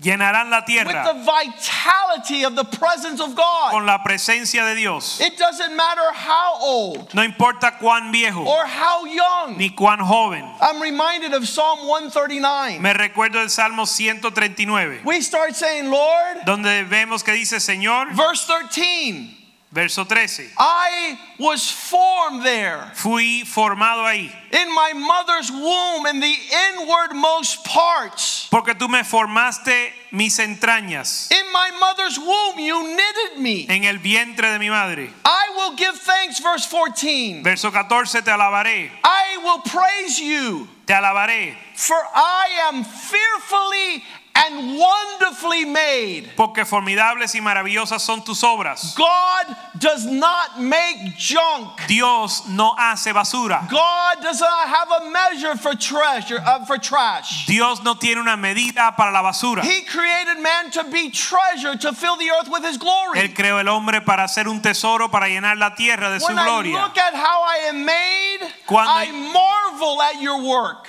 [0.00, 3.72] Llenarán la with the vitality of the presence of God.
[3.72, 5.20] con la presencia de Dios.
[5.20, 9.58] It doesn't matter how old No importa cuán viejo or how young.
[9.58, 10.42] ni cuán joven.
[10.62, 12.80] I'm reminded of Psalm 139.
[12.80, 18.46] Me recuerdo del Salmo 139, We start saying, Lord, donde vemos que dice Señor, verse
[18.46, 19.36] 13,
[19.72, 20.50] verso 13.
[20.58, 26.34] I was formed there Fui formado ahí, in my mother's womb in the
[26.74, 28.48] inwardmost parts.
[28.50, 31.30] porque tú me formaste mis entrañas.
[31.30, 33.66] In my mother's womb, you knitted me.
[33.68, 35.10] En el vientre de mi madre.
[35.24, 37.42] I will give thanks, verse 14.
[37.44, 44.02] Verso 14, te alabaré, I will praise you, te alabaré, for I am fearfully
[44.46, 46.30] and wonderfully made.
[46.36, 48.94] porque formidables y maravillosas son tus obras.
[48.96, 51.86] God does not make junk.
[51.86, 53.68] Dios no hace basura.
[53.70, 57.46] God does not have a measure for treasure uh, for trash.
[57.46, 59.62] Dios no tiene una medida para la basura.
[59.62, 63.18] He created man to be treasure to fill the earth with his glory.
[63.20, 66.38] Él creó el hombre para ser un tesoro, para llenar la tierra de su When
[66.38, 70.88] I look at how I am made, Cuando- I marvel at your work.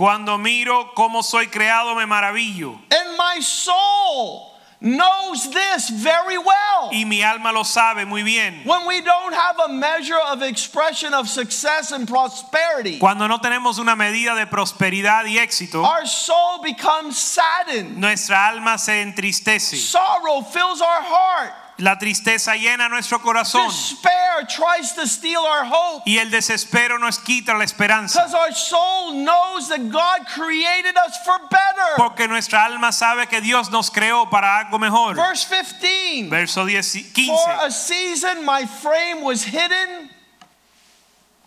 [0.00, 2.70] Cuando miro cómo soy creado, me maravillo.
[2.90, 6.88] And my soul knows this very well.
[6.90, 8.62] Y mi alma lo sabe muy bien.
[8.64, 13.78] When we don't have a measure of expression of success and prosperity, Cuando no tenemos
[13.78, 17.98] una medida de prosperidad y éxito, our soul becomes saddened.
[17.98, 19.76] nuestra alma se entristece.
[19.76, 21.52] Sorrow fills our heart.
[21.80, 26.02] La tristeza llena nuestro corazón Despair tries to steal our hope.
[26.06, 28.20] y el desespero nos quita la esperanza.
[28.22, 31.96] Because our soul knows that God created us for better.
[31.96, 35.14] Porque nuestra alma sabe que Dios nos creó para algo mejor.
[35.14, 36.28] Verse 15.
[36.28, 36.92] Verso 10
[37.26, 37.70] For a 15.
[37.70, 40.10] season my frame was hidden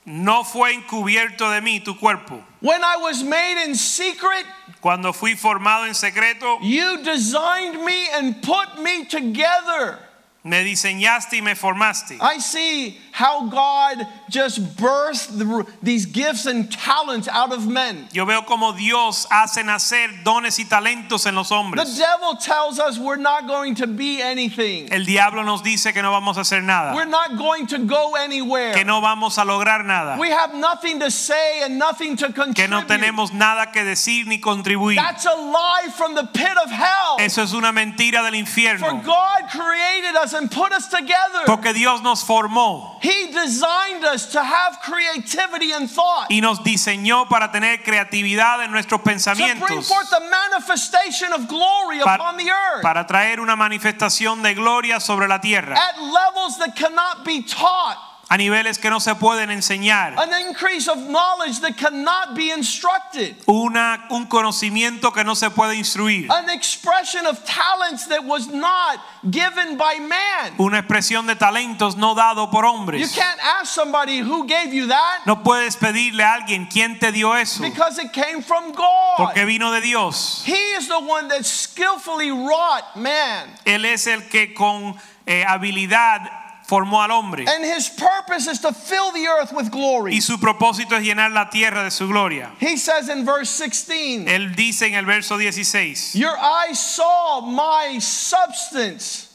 [0.05, 2.43] No fue encubierto de mí tu cuerpo.
[2.59, 4.45] when I was made in secret.
[4.81, 9.99] Cuando fui formado en secreto, You designed me and put me together.
[10.45, 12.17] Me diseñaste y me formaste.
[12.21, 18.09] I see how God just birthed the- these gifts and talents out of men.
[18.11, 21.95] Yo veo como Dios hace nacer dones y talentos en los hombres.
[21.95, 24.91] The devil tells us we're not going to be anything.
[24.91, 26.93] El diablo nos dice que no vamos a hacer nada.
[26.93, 28.73] We're not going to go anywhere.
[28.73, 32.55] que no vamos a lograr nada, We have nothing to say and nothing to contribute.
[32.55, 34.95] que no tenemos nada que decir ni contribuir.
[34.97, 37.17] That's a lie from the pit of hell.
[37.19, 38.79] Eso es una mentira del infierno.
[38.79, 39.01] For.
[39.03, 41.43] God created us and put us together.
[41.45, 46.27] Porque Dios nos formó He designed us to have creativity and thought.
[46.29, 51.47] y nos diseñó para tener creatividad en nuestros To bring pensamientos, forth the manifestation of
[51.47, 52.81] glory pa- upon the earth.
[52.81, 57.97] para traer una manifestación de gloria sobre la tierra At levels that cannot be taught.
[58.29, 60.17] A niveles que no se pueden enseñar.
[60.17, 63.35] An increase of knowledge that cannot be instructed.
[63.47, 66.31] Una, un conocimiento que no se puede instruir.
[66.31, 70.53] An expression of talents that was not given by man.
[70.57, 73.13] Una expresión de talentos no dado por You hombres.
[73.15, 77.33] can't ask somebody who gave you that No puedes pedirle a alguien quién te dio
[77.33, 79.17] eso, because it came from God.
[79.17, 80.43] porque vino de Dios.
[80.45, 83.49] He is the one that skillfully wrought man.
[83.65, 84.95] Él es el que con
[85.27, 86.42] eh, habilidad
[86.73, 87.45] formó al hombre.
[87.47, 90.13] And his purpose is to fill the earth with glory.
[90.15, 92.51] Y su propósito es llenar la tierra de su gloria.
[92.59, 97.99] He says in verse 16, Él dice en el verso 16, Your eyes saw my
[97.99, 99.29] substance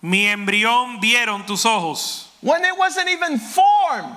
[0.00, 4.16] mi embrión vieron tus ojos when it wasn't even formed.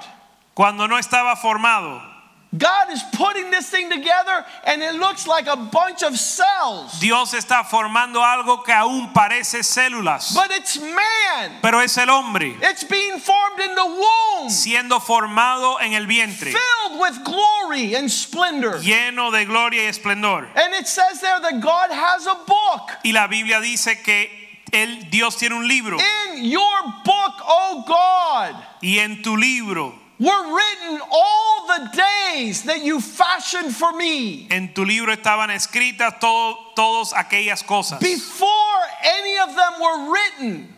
[0.53, 2.10] cuando no estaba formado.
[2.53, 6.99] God is putting this thing together and it looks like a bunch of cells.
[6.99, 11.59] Dios está formando algo que aún parece células, But it's man.
[11.61, 16.51] pero es el hombre It's being formed in the womb, siendo formado en el vientre,
[16.51, 18.79] filled with glory and splendor.
[18.81, 20.45] lleno de gloria y esplendor.
[20.55, 22.91] And it says there that God has a book.
[23.05, 24.29] Y la Biblia dice que
[24.73, 30.55] él, Dios tiene un libro In your book, oh God, y en tu libro, were
[30.55, 34.47] written all the days that you fashioned for me.
[34.51, 40.75] en tu libro estaban escritas todo, todas aquellas cosas Before any of them were written,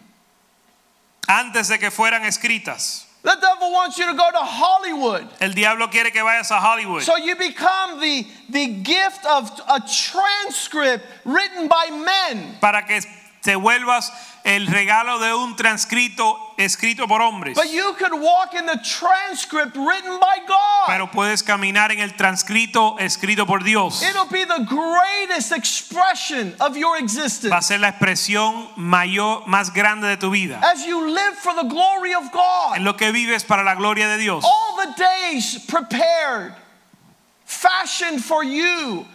[1.27, 3.05] antes de que fueran escritas.
[3.23, 5.27] the devil wants you to go to Hollywood.
[5.39, 9.79] El diablo quiere que vayas a Hollywood So you become the, the gift of a
[9.79, 12.57] transcript written by men.
[12.61, 13.01] para que
[13.41, 14.09] te vuelvas
[14.45, 17.55] el regalo de un transcrito escrito por hombres.
[17.55, 20.87] But you could walk in the transcript written by God.
[20.87, 24.01] Pero puedes caminar en el transcrito escrito por Dios.
[24.01, 27.49] It'll be the greatest expression of your existence.
[27.49, 30.59] Va a ser la expresión mayor, más grande de tu vida.
[30.63, 32.77] as you live for the glory of God.
[32.77, 34.43] En lo que vives para la gloria de Dios.
[34.45, 36.53] All the days prepared,
[37.45, 39.05] fashioned for you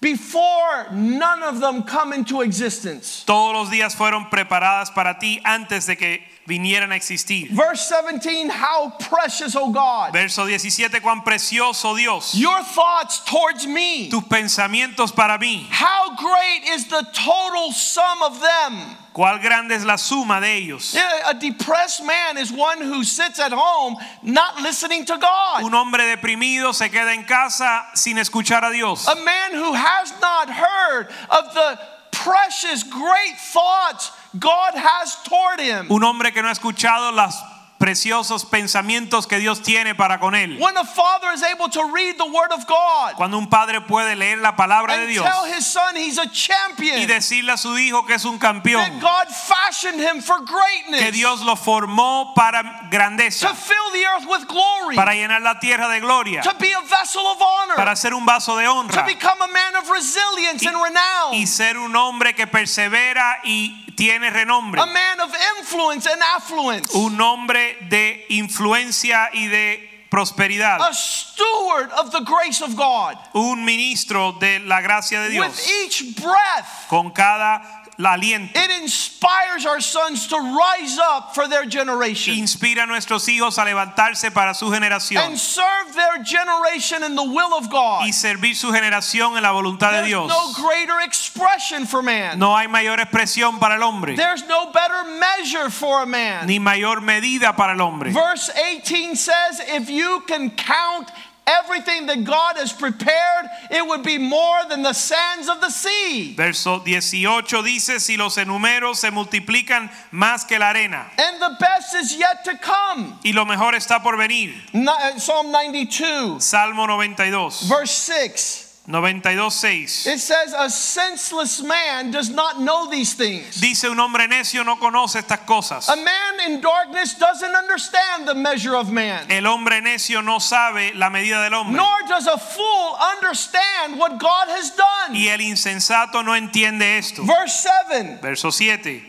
[0.00, 3.24] before none of them come into existence.
[3.26, 7.48] Todos los días fueron preparadas para ti antes de que vinieran a existir.
[7.50, 12.34] Verse 17, how precious, O God, Verso 17, cuán precioso Dios.
[12.34, 14.08] your thoughts towards me.
[14.08, 15.66] Tus pensamientos para mí.
[15.70, 18.96] How great is the total sum of them.
[19.16, 20.92] Cuál grande es la suma de ellos.
[20.92, 25.64] Yeah, A depressed man is one who sits at home not listening to God.
[25.64, 29.08] Un hombre deprimido se queda en casa sin escuchar a Dios.
[29.08, 31.80] A man who has not heard of the
[32.12, 35.90] precious, great thoughts God has toward him.
[35.90, 37.34] Un hombre que no ha escuchado los
[37.78, 40.58] preciosos pensamientos que Dios tiene para con él.
[40.58, 44.16] When a father is able to read the Word of God Cuando un padre puede
[44.16, 47.76] leer la palabra de Dios tell his son he's a y champion, decirle a su
[47.76, 52.34] hijo que es un campeón, that God fashioned him for que greatness, Dios lo formó
[52.34, 56.54] para to grandeza, fill the earth with glory, para llenar la tierra de gloria, to
[56.58, 59.76] be a vessel of honor, para ser un vaso de to honra become a man
[59.76, 64.80] of resilience and renown, y ser un hombre que persevera y tiene renombre.
[64.80, 70.80] a man of influence and affluence, Un hombre de influencia y de prosperidad.
[70.80, 73.16] a steward of the grace of God.
[73.34, 75.68] Un ministro de la gracia de With Dios.
[75.84, 78.50] each breath, Con cada aliento.
[78.54, 83.64] it inspires our sons to rise up for their generation Inspira a nuestros hijos a
[83.64, 88.02] levantarse para su generación and serve their generation in the will of God.
[88.06, 90.28] y servir su generación en la voluntad de There's Dios.
[90.28, 92.38] no greater expression for man.
[92.38, 96.46] No hay mayor expresión para el hombre, There's no better measure for a man.
[96.46, 98.10] ni mayor medida para el hombre.
[98.12, 101.10] Verse 18 says, if you can count
[101.46, 106.34] everything that God has prepared, it would be more than the sands of the sea.
[106.34, 111.94] Verso 18 dice, si los enumeros se multiplican más que la arena, And the best
[111.94, 113.18] is yet to come.
[113.24, 114.52] y lo mejor está por venir.
[114.72, 118.65] Ni- uh, Psalm 92, Salmo 92, verse 6.
[118.88, 120.06] 92, 6.
[120.06, 123.60] It says, A senseless man does not know these things.
[123.60, 125.88] Dice un hombre necio no conoce estas cosas.
[125.88, 130.94] A man in darkness doesn't understand the measure of man, El hombre necio no sabe
[130.94, 131.76] la medida del hombre.
[131.76, 135.14] nor does a fool understand what God has done.
[135.16, 137.24] Y el insensato no entiende esto.
[137.24, 139.02] Verse 7 Verso 7.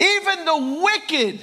[0.00, 1.40] Even the wicked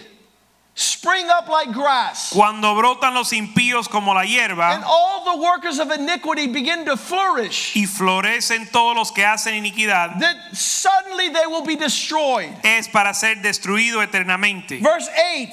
[0.75, 4.73] spring up like grass, Cuando brotan los impíos como la hierba.
[4.75, 9.53] and all the workers of iniquity begin to flourish, y florecen todos los que hacen
[9.55, 12.49] iniquidad, that suddenly they will be destroyed.
[12.63, 14.81] es para ser destruido eternamente.
[14.81, 15.49] Verse 8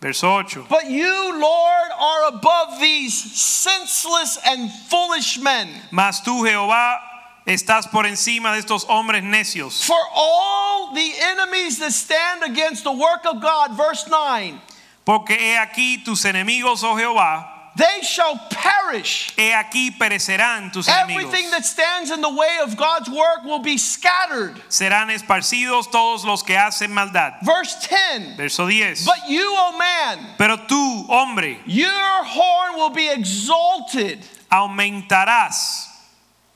[0.00, 0.66] Verso 8.
[0.70, 5.68] But you, Lord, are above these senseless and foolish men.
[5.90, 6.98] Mas tú, Jehová,
[7.46, 9.84] estás por encima de estos hombres necios.
[9.84, 14.60] For all the enemies that stand against the work of God, verse 9,
[15.04, 19.32] Porque he aquí tus enemigos, oh Jehová, they shall perish.
[19.36, 21.22] he aquí perecerán tus enemigos.
[21.22, 24.56] Everything that stands in the way of God's work will be scattered.
[24.68, 27.34] Serán esparcidos todos los que hacen maldad.
[27.42, 29.04] Verse 10 Verso 10.
[29.06, 34.18] But you, O man, Pero tú, hombre, your horn will be exalted.
[34.50, 35.88] aumentarás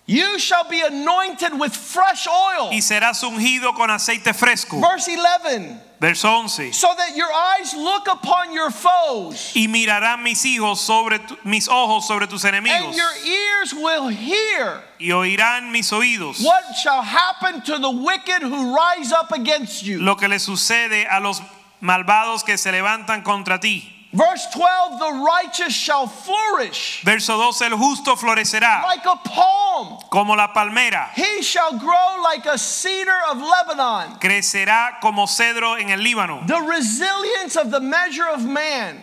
[0.06, 2.68] You shall be anointed with fresh oil.
[2.70, 4.78] y serás ungido con aceite fresco.
[4.80, 6.72] Verse 11 Verso 11.
[6.72, 11.66] So that your eyes look upon your foes, Y mirarán mis hijos sobre tu- mis
[11.68, 12.84] ojos sobre tus enemigos.
[12.88, 18.42] and your ears will hear y oirán mis oídos what shall happen to the wicked
[18.42, 20.02] who rise up against you.
[20.02, 21.40] lo que le sucede a los
[21.80, 23.90] malvados que se levantan contra ti.
[24.14, 27.72] Verse 12 The righteous shall flourish Verso 12.
[27.72, 33.18] El justo florecerá like a palm, como la palmera, he shall grow like a cedar
[33.30, 34.18] of Lebanon.
[34.20, 36.46] crecerá como cedro en el Líbano.
[36.46, 39.00] The resilience of the measure of man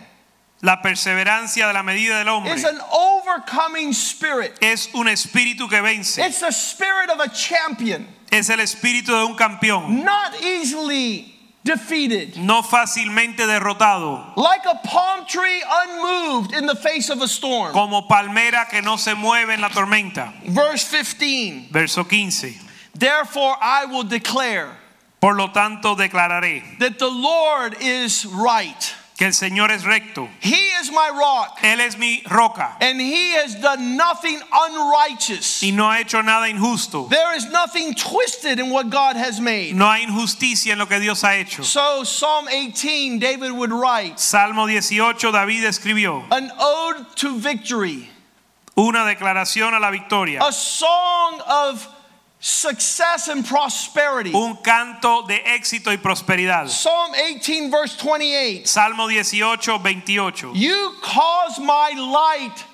[0.64, 4.56] La perseverancia de la medida del hombre is an overcoming spirit.
[4.62, 6.18] es un espíritu que vence.
[6.18, 11.31] It's the spirit of a champion, Es el espíritu de un campeón, not easily
[11.64, 12.36] defeated.
[12.36, 17.72] no fácilmente derrotado, Like a palm tree unmoved in the face of a storm.
[17.72, 20.32] como palmera que no se mueve en la tormenta.
[20.48, 22.58] Verse 15 Verso 15.
[22.94, 24.68] Therefore I will declare
[25.20, 28.94] Por lo tanto declararé that the Lord is right.
[29.22, 30.28] Que el Señor es recto.
[30.40, 35.62] He is my rock, Él es mi roca and he has done nothing unrighteous.
[35.62, 37.08] y no ha hecho nada injusto.
[37.08, 39.76] There is nothing twisted in what God has made.
[39.76, 41.62] No hay injusticia en lo que Dios ha hecho.
[41.62, 48.10] So, Psalm 18, David would write Salmo 18, David escribió an ode to victory,
[48.76, 51.86] una declaración a la victoria, a song of
[52.42, 54.32] success and prosperity.
[54.34, 56.68] un canto de éxito y prosperidad.
[56.68, 58.66] Psalm 18, verse 28.
[58.66, 60.52] Salmo 18, 28.
[60.54, 62.64] You cause my light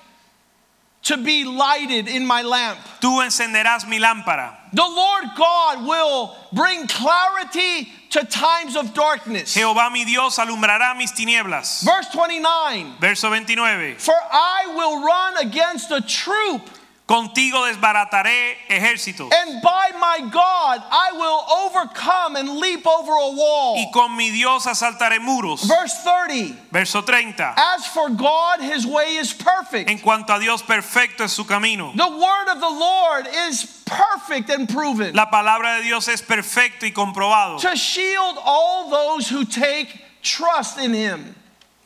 [1.03, 2.79] to be lighted in my lamp.
[2.99, 4.55] Tú encenderás mi lámpara.
[4.73, 9.55] The Lord God will bring clarity to times of darkness.
[9.55, 11.83] Jehová mi Dios alumbrará mis tinieblas.
[11.85, 13.95] Verse 29 Verso 29.
[13.99, 16.67] For I will run against a troop,
[17.09, 19.33] Contigo desbarataré ejércitos.
[19.33, 23.77] and by my God I will overcome and leap over a wall.
[23.77, 25.63] Y con mi Dios asaltaré muros.
[25.63, 27.55] Verse 30 Verso 30.
[27.57, 29.89] As for God, his way is perfect.
[29.89, 31.91] En cuanto a Dios, perfecto es su camino.
[31.95, 36.85] The word of the Lord is perfect and proven La palabra de Dios es perfecto
[36.85, 41.33] y comprobado to shield all those who take trust in him.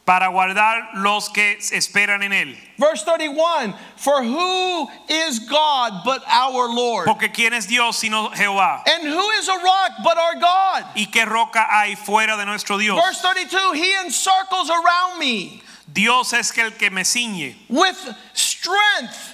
[0.06, 2.58] Para guardar los que esperan en él.
[2.78, 7.06] Verse 31 For who is God but our Lord?
[7.06, 8.84] Porque quién es Dios sino Jehová?
[8.86, 10.86] And who is a rock but our God?
[10.96, 13.00] ¿Y qué roca hay fuera de nuestro Dios?
[13.02, 17.98] Verse 32 He encircles around me Dios es el que me ciñe with
[18.34, 19.33] strength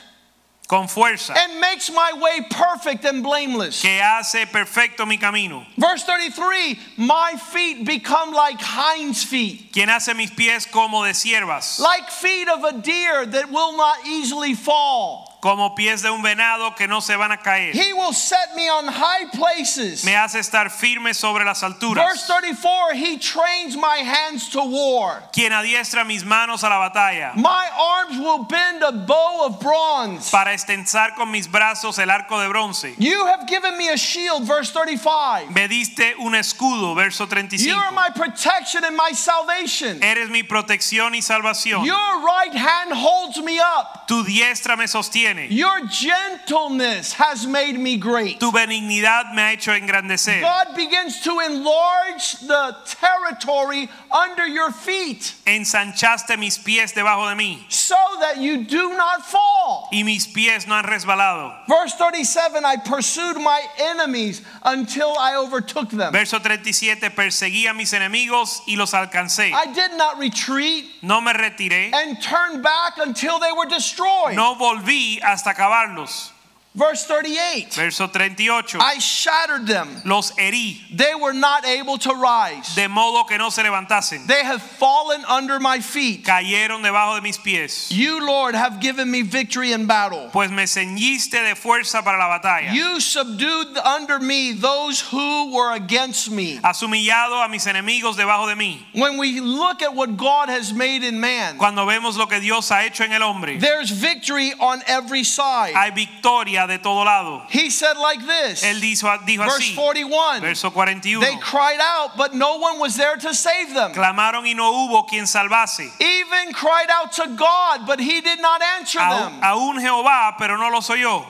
[0.70, 3.82] con fuerza, and makes my way perfect and blameless.
[3.82, 5.65] que hace perfecto mi camino.
[5.78, 11.80] Verse 33 My feet become like hinds' feet, Quien hace mis pies como de siervas,
[11.80, 15.29] like feet of a deer that will not easily fall.
[15.40, 17.74] Como pies de un venado que no se van a caer.
[17.74, 20.04] He will set me on high places.
[20.04, 22.28] Me hace estar firme sobre las Verse alturas.
[22.28, 25.24] 34 He trains my hands to war.
[25.32, 27.34] Quien adiestra mis manos a la batalla.
[27.36, 30.30] My arms will bend a bow of bronze.
[30.30, 32.96] Para extensar con mis brazos el arco de bronce.
[32.98, 35.52] You have given me a shield, verse 35.
[35.54, 37.78] Me diste un escudo, verso You 35.
[37.78, 40.04] are my protection and my salvation.
[40.04, 41.86] Eres mi protección y salvación.
[41.86, 44.08] Your right hand holds me up.
[44.08, 45.29] Tu diestra me sostiene.
[45.50, 48.40] Your gentleness has made me great.
[48.40, 50.42] Tu benignidad me ha hecho engrandecer.
[50.42, 57.60] God begins to enlarge the territory under your feet Ensanchaste mis pies debajo de mí
[57.70, 59.88] so that you do not fall.
[59.91, 61.53] y mis pies no han resbalado.
[61.68, 66.12] Verse 37 I pursued my enemies until I overtook them.
[66.12, 67.10] Verso 37.
[67.12, 69.51] Perseguí a mis enemigos y los alcancé.
[69.53, 71.91] I did not retreat No me retiré.
[71.93, 74.36] and turned back until they were destroyed.
[74.36, 76.32] No volví hasta acabarlos.
[76.76, 78.76] Verse 38 Verso 38.
[78.80, 79.89] I shattered them.
[80.05, 82.76] Los herí They were not able to rise.
[82.76, 84.28] de modo que no se levantasen.
[84.28, 86.24] They have fallen under my feet.
[86.26, 87.91] Cayeron debajo de mis pies.
[87.91, 90.30] You, Lord, have given me victory in battle.
[90.32, 92.72] Pues me ceñiste de fuerza para la batalla.
[92.72, 96.59] You subdued under me those who were against me.
[96.63, 98.78] Has humillado a mis enemigos debajo de mí.
[98.93, 102.70] When we look at what God has made in man, Cuando vemos lo que Dios
[102.70, 105.74] ha hecho en el hombre, there's victory on every side.
[105.74, 107.43] hay victoria de todo lado.
[107.49, 110.39] He said like this, Él dijo, dijo verse así, 41.
[110.41, 111.20] verso 41.
[111.22, 113.91] They cried out, but no one was there to save them.
[113.91, 115.91] Clamaron y no hubo quien salvase.
[115.99, 119.41] Even cried out to God, but he did not answer Aún, them.
[119.41, 121.26] aún Jehová, pero no los oyó.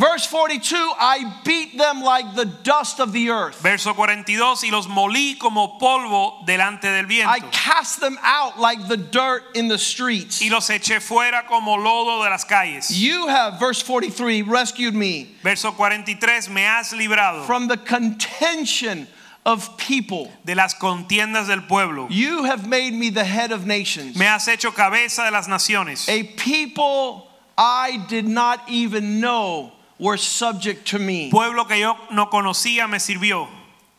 [0.00, 3.60] Verse 42 I beat them like the dust of the earth.
[3.60, 4.64] Verso 42.
[4.64, 7.28] Y los molí como polvo delante del viento.
[7.28, 10.40] I cast them out like the dirt in the streets.
[10.40, 12.90] Y los eché fuera como lodo de las calles.
[12.90, 16.48] You have, verse 43, rescued me Verso 43.
[16.48, 19.06] Me has librado from the contention
[19.44, 20.32] of people.
[20.46, 22.06] de las contiendas del pueblo.
[22.08, 24.16] You have made me the head of nations.
[24.16, 26.08] Me has hecho cabeza de las naciones.
[26.08, 27.28] A people
[27.58, 31.30] I did not even know were subject to me.
[31.30, 33.46] Pueblo que yo no conocía me sirvió.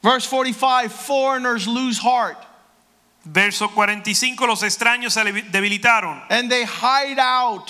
[0.03, 2.37] Verse 45 foreigners lose heart
[3.23, 7.69] Verso 45, los extraños se debilitaron and they hide out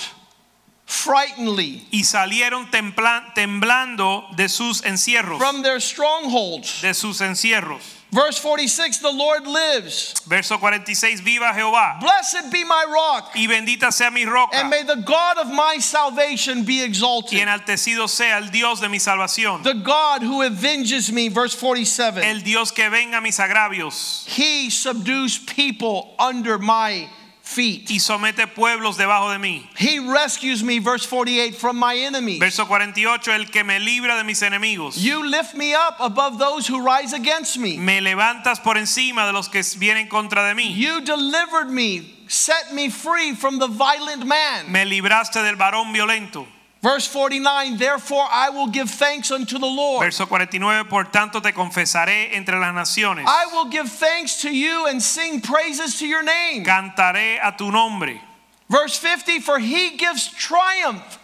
[0.85, 6.81] frighteningly y salieron temblando de sus encierros, from their strongholds.
[6.81, 7.81] de sus encierros.
[8.11, 10.19] Verse 46 the Lord lives.
[10.27, 14.83] Verso 46, viva Jehová Blessed be my rock, y bendita sea mi roca and may
[14.83, 17.37] the God of my salvation be exalted.
[17.37, 22.17] y enaltecido sea el Dios de mi salvación, The God who avenges me, verse 47.
[22.23, 24.25] el Dios que venga mis agravios.
[24.27, 27.09] He subdues people under my
[27.51, 27.89] feet.
[27.89, 29.67] y somete pueblos debajo de mí.
[29.75, 32.39] He rescues me, verse 48, from my enemies.
[32.39, 34.97] Verso 48, el que me libra de mis enemigos.
[34.97, 37.77] You lift me up above those who rise against me.
[37.77, 40.75] Me levantas por encima de los que vienen contra de mí.
[40.75, 44.71] You delivered me, set me free from the violent man.
[44.71, 46.47] Me libraste del varón violento.
[46.81, 50.03] Verse 49, therefore I will give thanks unto the Lord.
[50.03, 53.25] Verso 49, por tanto te confesaré entre las naciones.
[53.27, 56.63] I will give thanks to you and sing praises to your name.
[56.65, 58.19] Cantaré a tu nombre.
[58.67, 61.19] Verse 50, for he gives triumph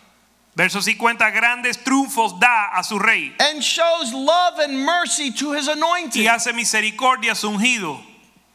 [0.57, 5.67] Verso 50, grandes triunfos da a su rey and shows love and mercy to his
[5.67, 7.99] anointed, y hace misericordia a su ungido,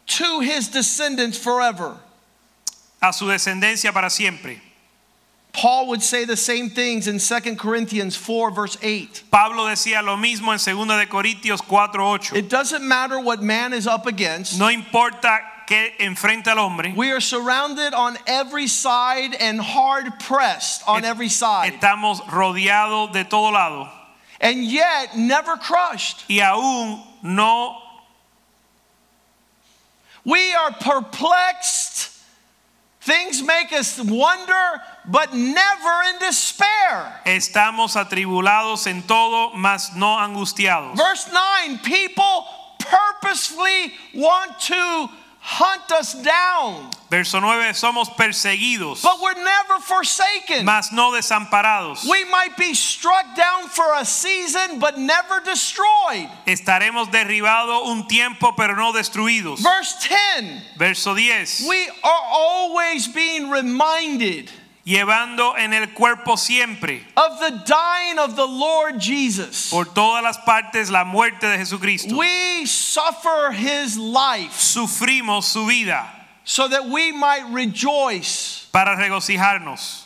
[0.06, 1.96] to his descendants forever.
[3.00, 4.60] a su descendencia para siempre.
[5.52, 9.24] Paul would say the same things in 2 Corinthians 4, verse 8.
[9.30, 12.34] Pablo decía lo mismo en 2 de Corintios 4:8.
[12.34, 14.58] It doesn't matter what man is up against.
[14.58, 20.82] No importa que enfrenta al hombre, We are surrounded on every side and hard pressed
[20.88, 23.88] on every side, estamos rodeados de todo lado
[24.40, 26.24] and yet never crushed.
[26.28, 27.78] y aún no
[30.24, 32.10] We are perplexed.
[33.00, 37.20] Things make us wonder, but never in despair.
[37.26, 40.96] estamos atribulados en todo, mas no angustiados.
[40.96, 42.46] Verse 9 people
[42.78, 45.08] purposefully want to
[45.44, 50.64] hunt us down, Verso 9, somos perseguidos, but we're never forsaken.
[50.64, 52.08] mas no desamparados.
[52.08, 56.28] We might be struck down for a season, but never destroyed.
[56.46, 59.58] Estaremos derribados un tiempo, pero no destruidos.
[59.60, 64.48] Verse 10 Verso 10, we are always being reminded
[64.84, 69.70] llevando en el cuerpo siempre, of the dying of the Lord Jesus.
[69.70, 72.16] por todas las partes, la muerte de Jesucristo.
[72.16, 76.06] We suffer his life Sufrimos su vida
[76.44, 80.02] so that we might rejoice, para regocijarnos,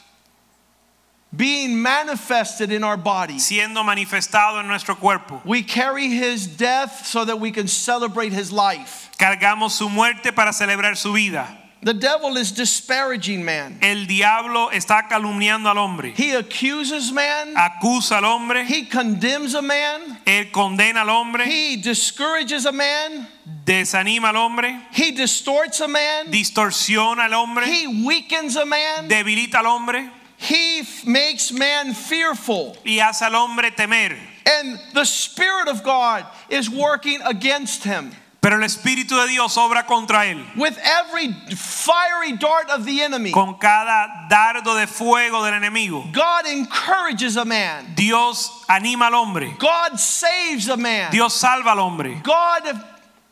[1.34, 3.38] being manifested in our body.
[3.38, 5.40] siendo manifestado en nuestro cuerpo.
[5.44, 9.10] We carry his death so that we can celebrate his life.
[9.18, 11.46] Cargamos su muerte para celebrar su vida.
[11.86, 13.78] The devil is disparaging man.
[13.80, 19.62] El diablo está calumniando al hombre, He accuses man, acusa al hombre, he condemns a
[19.62, 23.28] man, él condena al hombre, he discourages a man,
[23.64, 29.58] desanima al hombre, he distorts a man, distorsiona al hombre, he weakens a man, debilita
[29.58, 30.10] al hombre.
[30.38, 32.76] He makes man fearful.
[32.84, 34.18] y hace al hombre temer.
[34.44, 38.10] And the Spirit of God is working against him.
[38.46, 40.46] Pero el Espíritu de Dios obra contra él.
[40.54, 46.46] With every fiery dart of the enemy, Con cada dardo de fuego del enemigo, God
[46.46, 47.92] encourages a man.
[47.96, 49.56] Dios anima al hombre.
[49.58, 51.10] God saves a man.
[51.10, 52.20] Dios salva al hombre.
[52.22, 52.84] God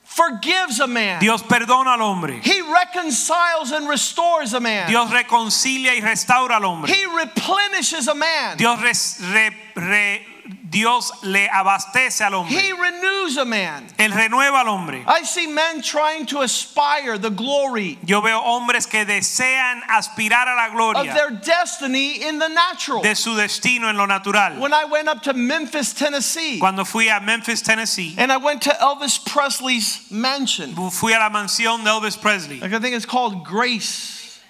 [0.03, 1.21] forgives a man.
[1.21, 2.41] Dios perdona al hombre.
[2.43, 4.89] He reconciles and restores a man.
[4.89, 6.93] Dios reconcilia y restaura al hombre.
[6.93, 8.57] He replenishes a man.
[8.57, 10.27] Dios, res- re- re-
[10.75, 12.59] Dios le abastece al hombre.
[12.59, 13.87] He renews a man.
[13.97, 15.05] Él renueva al hombre.
[15.07, 20.57] I see men trying to aspire the glory Yo veo hombres que desean aspirar a
[20.57, 23.03] la of gloria their destiny in the natural.
[23.03, 24.59] de su destino en lo natural.
[24.61, 28.63] When I went up to Memphis, Tennessee, Cuando fui a Memphis, Tennessee, and I went
[28.63, 32.61] to Elvis Presley's mansion, fui a la mansión de Elvis Presley.
[32.63, 34.41] I think it's called Grace,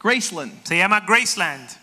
[0.00, 0.52] Graceland.
[0.64, 1.76] Se llama Graceland.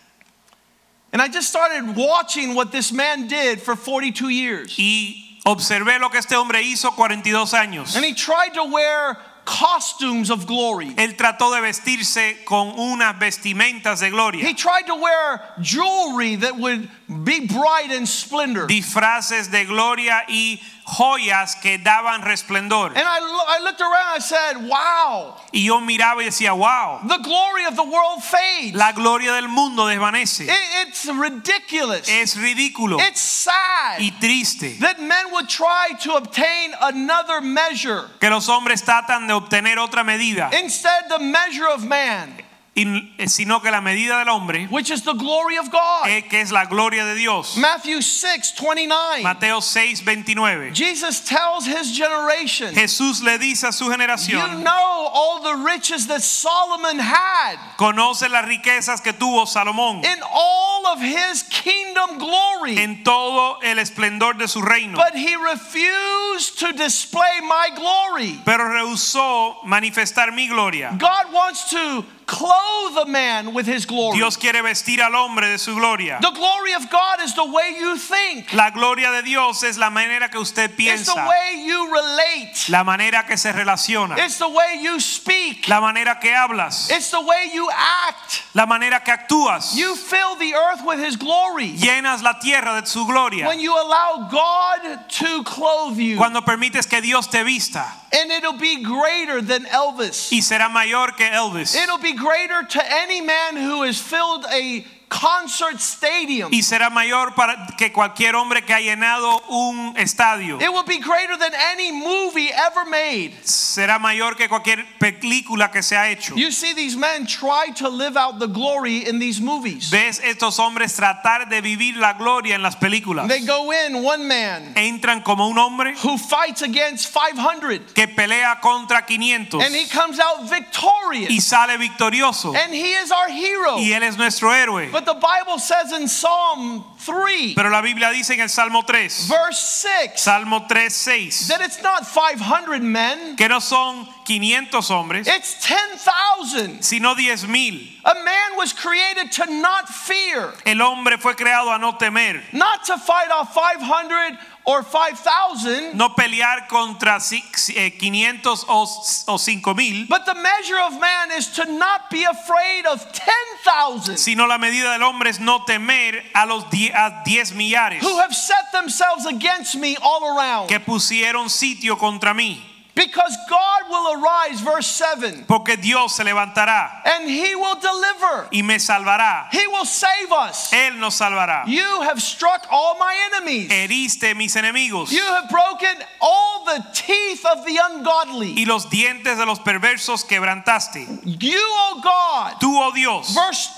[1.12, 4.78] And I just started watching what this man did for 42 years.
[4.78, 7.94] Y observé lo que este hombre hizo 42 años.
[7.96, 10.94] And he tried to wear costumes of glory.
[10.96, 14.42] Él trató de vestirse con unas vestimentas de gloria.
[14.42, 16.88] He tried to wear jewelry that would
[17.24, 18.66] be bright and splendor.
[18.66, 22.88] disfraces de gloria y joyas que daban resplendor.
[22.96, 27.00] And I, lo- I looked around, I said, wow, Y yo miraba y decía, wow,
[27.06, 28.74] the glory of the world fades.
[28.74, 30.42] la gloria del mundo desvanece.
[30.48, 32.08] It- it's ridiculous.
[32.08, 38.08] Es ridículo It's sad y triste that men would try to obtain another measure.
[38.20, 42.34] que los hombres tratan de obtener otra medida, Instead, the measure of man,
[42.74, 46.06] sino que la medida del hombre, which is the glory of God.
[46.08, 47.56] eh, que es la gloria de Dios.
[47.56, 49.22] Matthew 6 29.
[49.22, 50.72] Mateo 6, 29.
[50.74, 56.06] Jesus tells his generation, Jesús le dice a su generación You know all the riches
[56.06, 62.78] that Solomon had conoce las riquezas que tuvo Salomón in all of his kingdom glory.
[62.78, 68.40] en todo el esplendor de su reino, But he refused to display my glory.
[68.46, 70.96] pero rehusó manifestar mi gloria.
[70.98, 74.18] God wants to clothe a man with his glory.
[74.18, 76.18] Dios quiere vestir al hombre de su gloria.
[76.20, 78.52] The glory of God is the way you think.
[78.52, 81.00] La gloria de Dios es la manera que usted piensa.
[81.00, 82.68] It's the way you relate.
[82.68, 85.68] la manera que se relaciona, It's the way you speak.
[85.68, 87.68] la manera que hablas, It's the way you
[88.08, 88.42] act.
[88.54, 89.74] la manera que actúas.
[89.74, 91.72] You fill the earth with his glory.
[91.76, 93.46] Llenas la tierra de su gloria.
[93.46, 98.52] When you allow God to clothe you, Cuando permites que Dios te vista and it'll
[98.58, 100.30] be greater than Elvis.
[100.30, 104.84] y será mayor que Elvis It'll be greater to any man who has filled a
[105.12, 106.50] concert stadium.
[106.52, 110.58] y será mayor para que cualquier hombre que ha llenado un estadio.
[110.60, 113.32] It will be greater than any movie ever made.
[113.44, 116.34] Será mayor que cualquier película que se ha hecho.
[116.34, 119.90] You see these men try to live out the glory in these movies.
[119.90, 123.28] Ves estos hombres tratar de vivir la gloria en las películas.
[123.28, 128.60] They go in one man Entran como un hombre who fights against 500 que pelea
[128.60, 131.30] contra 500 and he comes out victorious.
[131.30, 132.54] y sale victorioso.
[132.54, 133.78] And he is our hero.
[133.78, 134.90] Y él es nuestro héroe.
[134.90, 139.28] But the Bible says in Psalm 3, Pero la Biblia dice en el Salmo 3,
[139.28, 145.26] verse 6, Salmo 3, 6, that it's not 500 men, que no son 500 hombres,
[145.28, 146.82] it's 10,000.
[146.82, 147.80] sino 10 mil.
[148.04, 152.84] A man was created to not fear, El hombre fue creado a no temer, not
[152.84, 157.42] to fight off 500 or 5,000, no pelear contra ci-
[157.74, 158.86] eh, 500 o,
[159.26, 164.16] o 5 mil, but the measure of man is to not be afraid of 10,000
[164.18, 168.18] sino la medida del hombre es no temer a los 10 a 10 millares who
[168.18, 170.68] have set themselves against me all around.
[170.68, 172.62] que pusieron sitio contra mí.
[172.94, 178.60] Because God will arise, verse 7, Porque Dios se levantará and he will deliver, y
[178.60, 179.46] me salvará.
[179.50, 180.70] he will save us.
[180.72, 181.64] Él nos salvará.
[181.66, 183.70] You have struck all my enemies.
[183.70, 188.54] Heriste mis enemigos You have broken all the teeth of the ungodly.
[188.58, 191.06] y los dientes de los perversos quebrantaste.
[191.24, 193.70] You, O God, Tú, oh Dios, verse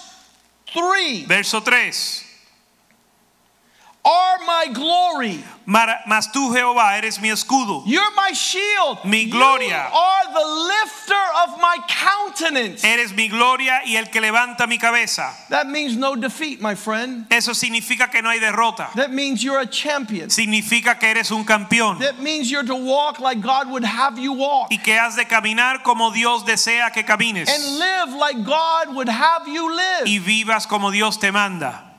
[0.73, 2.24] 3, verso 3.
[4.05, 5.43] Are my glory.
[5.67, 7.83] Mas tú, Jehová, eres mi escudo.
[7.87, 8.99] You're my shield.
[9.05, 9.89] Mi gloria.
[9.91, 12.85] You are the lifter of my countenance.
[12.85, 15.33] Eres mi gloria y el que levanta mi cabeza.
[15.49, 17.27] That means no defeat, my friend.
[17.31, 18.91] Eso significa que no hay derrota.
[18.95, 20.29] That means you're a champion.
[20.29, 24.33] Significa que eres un campeón That means you're to walk like God would have you
[24.35, 28.95] walk y que has de caminar como Dios desea que camines and live like God
[28.95, 30.07] would have you live.
[30.07, 31.94] y vivas como Dios te manda.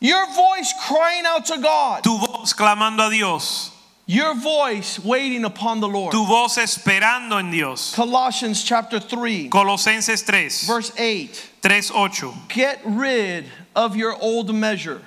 [0.00, 2.04] Your voice crying out to God.
[2.04, 3.70] Tu voz clamando a Dios,
[4.06, 6.12] Your voice waiting upon the Lord.
[6.12, 7.94] tu voz esperando en Dios.
[7.94, 11.50] Colossians chapter 3, Colosenses 3, verse 8.
[11.62, 12.48] 3, 8.
[12.48, 15.00] Get rid of your old measure.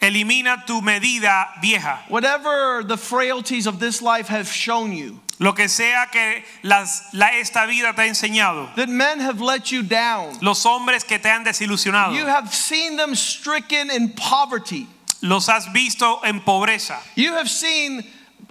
[0.00, 1.98] Elimina tu medida vieja.
[2.08, 7.36] Whatever the frailties of this life have shown you, Lo que sea que las, la,
[7.38, 8.74] esta vida te ha enseñado.
[8.76, 10.32] that men have let you down.
[10.40, 12.14] Los hombres que te han desilusionado.
[12.14, 14.86] You have seen them stricken in poverty.
[15.22, 16.98] Los has visto en pobreza.
[17.16, 18.04] You have seen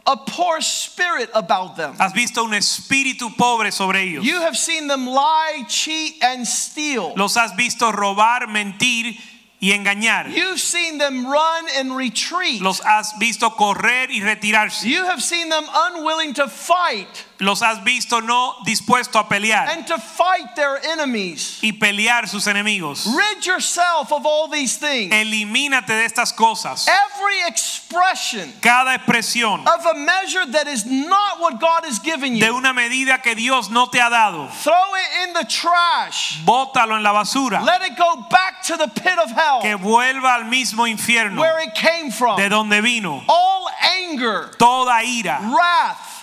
[0.05, 1.95] a poor spirit about them.
[1.97, 4.25] Has visto un espíritu pobre sobre ellos.
[4.25, 7.13] You have seen them lie, cheat, and steal.
[7.15, 9.17] Los has visto robar, mentir
[9.63, 10.29] y engañar.
[10.29, 12.61] You've seen them run and retreat.
[12.61, 14.83] Los has visto correr y retirarse.
[14.83, 19.85] You have seen them unwilling to fight Los has visto no dispuesto a pelear and
[19.87, 21.59] to fight their enemies.
[21.61, 23.05] y pelear sus enemigos.
[23.05, 25.13] Rid yourself of all these things.
[25.13, 26.87] Elimínate de estas cosas.
[26.87, 32.45] Every expression Cada expresión of a measure that is not what God has given de
[32.45, 36.39] you, una medida que Dios no te ha dado, throw it in the trash.
[36.45, 37.63] bótalo en la basura.
[37.63, 41.59] Let it go back to the pit of hell Que vuelva al mismo infierno where
[41.59, 42.37] it came from.
[42.37, 43.23] de donde vino.
[43.27, 46.22] All anger, Toda ira, wrath,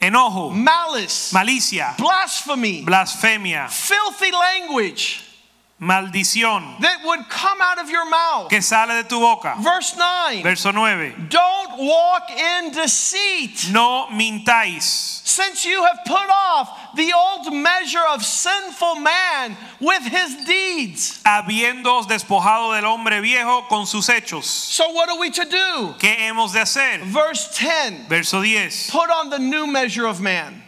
[0.00, 5.27] enojo, malice, malicia, blasphemy, blasfemia, filthy language
[5.80, 8.48] maldición that would come out of your mouth.
[8.50, 9.54] que sale de tu boca.
[9.60, 11.26] Verse 9 Verso 9.
[11.30, 13.70] Don't walk in deceit.
[13.72, 20.34] No mintáis, Since you have put off the old measure of sinful man with his
[20.46, 21.22] deeds.
[21.22, 24.44] habiéndoos despojado del hombre viejo con sus hechos.
[24.44, 25.94] So, what are we to do?
[26.00, 27.04] ¿Qué hemos de hacer?
[27.04, 28.90] Verse 10 Verso 10.
[28.90, 30.62] Put on the new measure of man,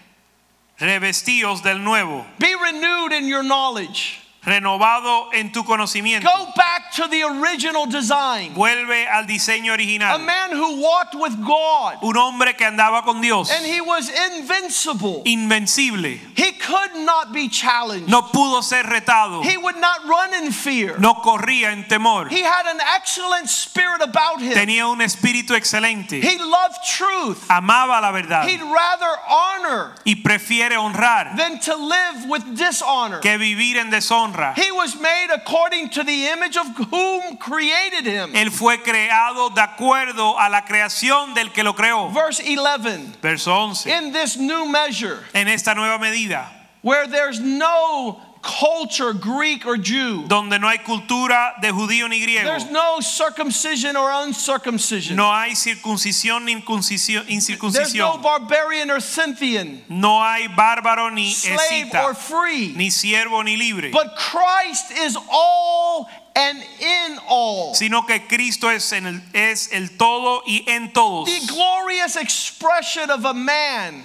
[0.78, 4.20] Revestíos del nuevo, be renewed in your knowledge.
[4.43, 6.24] Renovado en tu conocimiento.
[6.24, 8.55] Go back to the original design.
[8.55, 13.51] Vuelve al diseño A man who walked with God Un hombre que andaba con Dios,
[13.51, 15.22] and he was invincible.
[15.24, 16.18] invencible.
[16.34, 18.09] He could not be challenged.
[18.09, 19.43] No pudo ser retado.
[19.45, 20.99] He would not run in fear.
[20.99, 22.28] No corría en temor.
[22.30, 24.55] He had an excellent spirit about him.
[24.55, 26.20] Tenía un espíritu excelente.
[26.22, 27.51] He loved truth.
[27.51, 33.20] Amaba la verdad He'd rather honor y prefiere honrar than to live with dishonor.
[33.20, 34.30] que vivir en deshonra.
[34.31, 34.55] Deshonra.
[34.55, 38.33] He was made according to the image of whom created him.
[38.33, 42.12] Él fue creado de acuerdo a la creación del que lo creó.
[42.12, 43.18] Verse 11.
[43.20, 43.91] Verso 11.
[43.91, 46.47] In this new measure, En esta nueva medida,
[46.83, 52.45] where there's no culture, Greek or Jew, donde no hay cultura de judío ni griego,
[52.45, 57.24] there's no circumcision or uncircumcision, no hay circuncisión ni incuncisio-
[57.72, 61.59] there's no barbarian or Scythian, no hay bárbaro ni slave
[61.91, 67.74] escita, or free, ni siervo ni libre, but Christ is all and in all.
[67.74, 71.26] sino que Cristo es, en el, es el todo y en todos.
[71.26, 74.03] The glorious expression of a man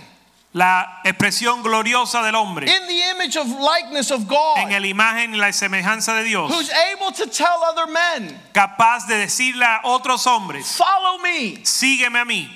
[0.56, 5.34] La expresión gloriosa del hombre in the image of likeness of God en la imagen
[5.34, 9.82] y la semejanza de Dios, who's able to tell other men, capaz de decirle a
[9.84, 11.58] otros hombres, Follow me.
[11.64, 12.48] sígueme a mí.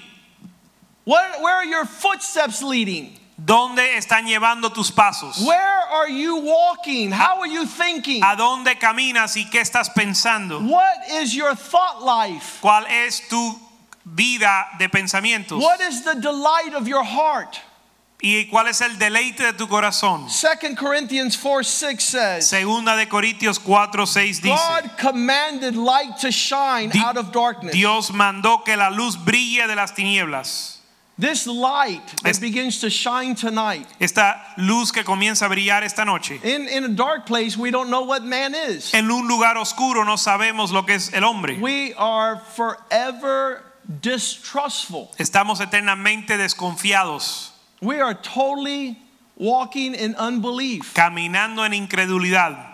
[1.03, 3.19] Where, where are your footsteps leading?
[3.37, 5.45] ¿Dónde están llevando tus pasos?
[5.45, 7.11] Where are you walking?
[7.11, 8.23] How are you thinking?
[8.23, 10.61] ¿A dónde caminas y qué estás pensando?
[10.61, 12.59] What is your thought life?
[12.61, 13.59] ¿Cuál es tu
[14.05, 15.61] vida de pensamientos?
[15.61, 17.59] What is the delight of your heart?
[18.21, 20.27] ¿Y cuál es el deleite de tu corazón?
[20.27, 26.29] 2 Corinthians 4 6 says, Segunda de Corintios 4, 6 dice, God commanded light to
[26.29, 27.73] shine out of darkness.
[27.73, 30.75] Dios mandó que la luz brille de las tinieblas.
[31.17, 33.85] This light that Es- begins to shine tonight.
[34.01, 36.39] Esta luz que comienza a brillar esta noche.
[36.43, 38.93] In, in a dark place, we don't know what man is.
[38.93, 41.57] En un lugar oscuro no sabemos lo que es el hombre.
[41.59, 43.63] We are forever
[44.01, 45.09] distrustful.
[45.17, 47.48] Estamos eternamente desconfiados,
[47.81, 48.97] We are totally
[49.37, 50.93] walking in unbelief.
[50.93, 52.65] caminando en incredulidad.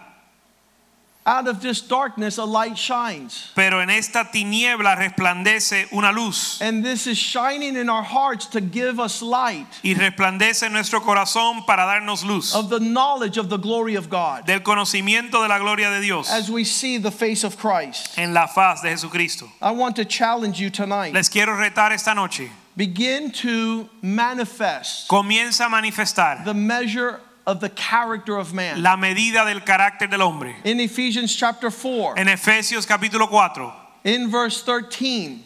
[1.27, 3.51] Out of this darkness, a light shines.
[3.55, 8.61] Pero en esta tiniebla resplandece una luz And this is shining in our hearts to
[8.61, 13.49] give us light y resplandece en nuestro corazón para darnos luz of the knowledge of
[13.49, 17.09] the glory of God del conocimiento de la gloria de Dios as we see the
[17.09, 18.19] face of Christ.
[18.19, 19.49] en la faz de Jesucristo.
[19.63, 21.11] I want to challenge you tonight.
[21.11, 22.51] Les quiero retar esta noche.
[22.77, 28.81] Begin to manifest Comienza a manifestar the measure of the character of man.
[28.83, 30.55] la medida del carácter del hombre.
[30.65, 33.73] In Ephesians chapter 4, En Efesios capítulo 4,
[34.03, 35.43] in verse 13,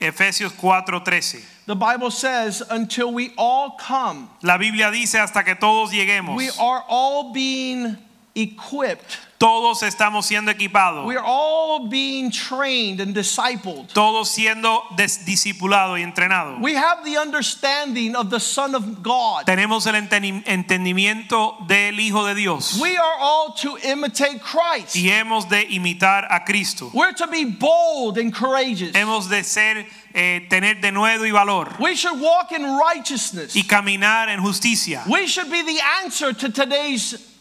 [0.00, 1.44] Efesios 4:13.
[1.66, 6.36] the Bible says, Until we all come, La Biblia dice hasta que todos lleguemos.
[6.36, 7.98] we are all being
[8.34, 11.04] equipped, Todos estamos siendo equipados.
[11.04, 13.88] we are all being trained and discipled.
[13.92, 16.60] Todos siendo discipulados y entrenados.
[16.60, 19.44] We have the understanding of the Son of God.
[19.46, 22.78] Tenemos el entendimiento del Hijo de Dios.
[22.80, 24.94] We are all to imitate Christ.
[24.94, 26.92] Y hemos de imitar a Cristo.
[26.94, 28.92] We're to be bold and courageous.
[28.94, 31.68] Hemos de ser, eh, tener denuedo y valor.
[31.80, 33.56] We should walk in righteousness.
[33.56, 35.02] Y caminar en justicia.
[35.08, 37.31] We should be the answer to today's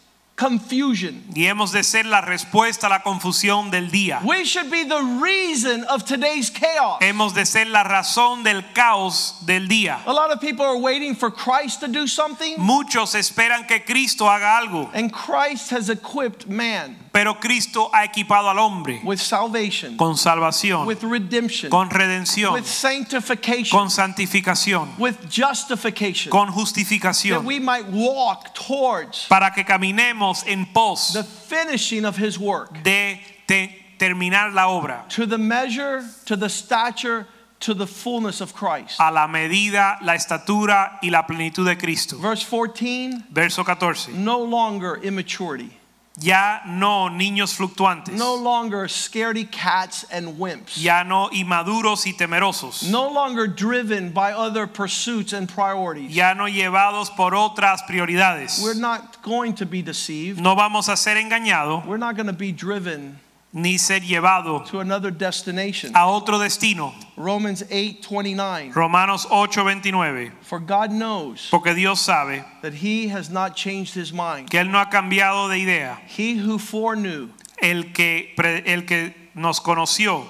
[0.42, 1.24] confusion.
[1.36, 4.22] Y hemos de ser la respuesta a la confusión del día.
[4.24, 6.98] We should be the reason of today's chaos.
[7.02, 10.00] Hemos de ser la razón del caos del día.
[10.06, 14.26] A lot of people are waiting for Christ to do something, Muchos esperan que Cristo
[14.26, 19.98] haga algo, and Christ has equipped man pero Cristo ha equipado al hombre with salvation,
[19.98, 27.60] con salvación, with redemption, con redención, with sanctification, con santificación, with justification, con that we
[27.60, 33.76] might walk towards para que caminemos en pos the finishing of his work de te-
[33.98, 37.28] terminar la obra to the measure, to the stature,
[37.60, 39.00] to the fullness of Christ.
[39.00, 42.18] a la medida, la estatura y la plenitud de Cristo.
[42.18, 44.14] Verse 14 Verso 14.
[44.14, 45.72] no longer immaturity,
[46.20, 52.90] Ya no niños fluctuantes, no longer scaredy cats and wimps, ya no inmaduros y temerosos,
[52.90, 56.12] no longer driven by other pursuits and priorities.
[56.14, 58.62] ya no llevados por otras prioridades.
[58.62, 60.40] We're not going to be deceived.
[60.42, 63.18] No vamos a ser engañados We're not going to be driven
[63.54, 65.92] ni ser llevado to another destination.
[65.96, 66.94] a otro destino.
[67.18, 68.72] Romans 8 29.
[68.74, 70.32] Romanos 8:29.
[70.42, 74.50] For God knows Porque Dios sabe that He has not changed His mind.
[74.50, 76.00] que Él no ha cambiado de idea.
[76.08, 77.30] He who foreknew,
[77.62, 78.34] El que,
[78.66, 80.26] el que nos conoció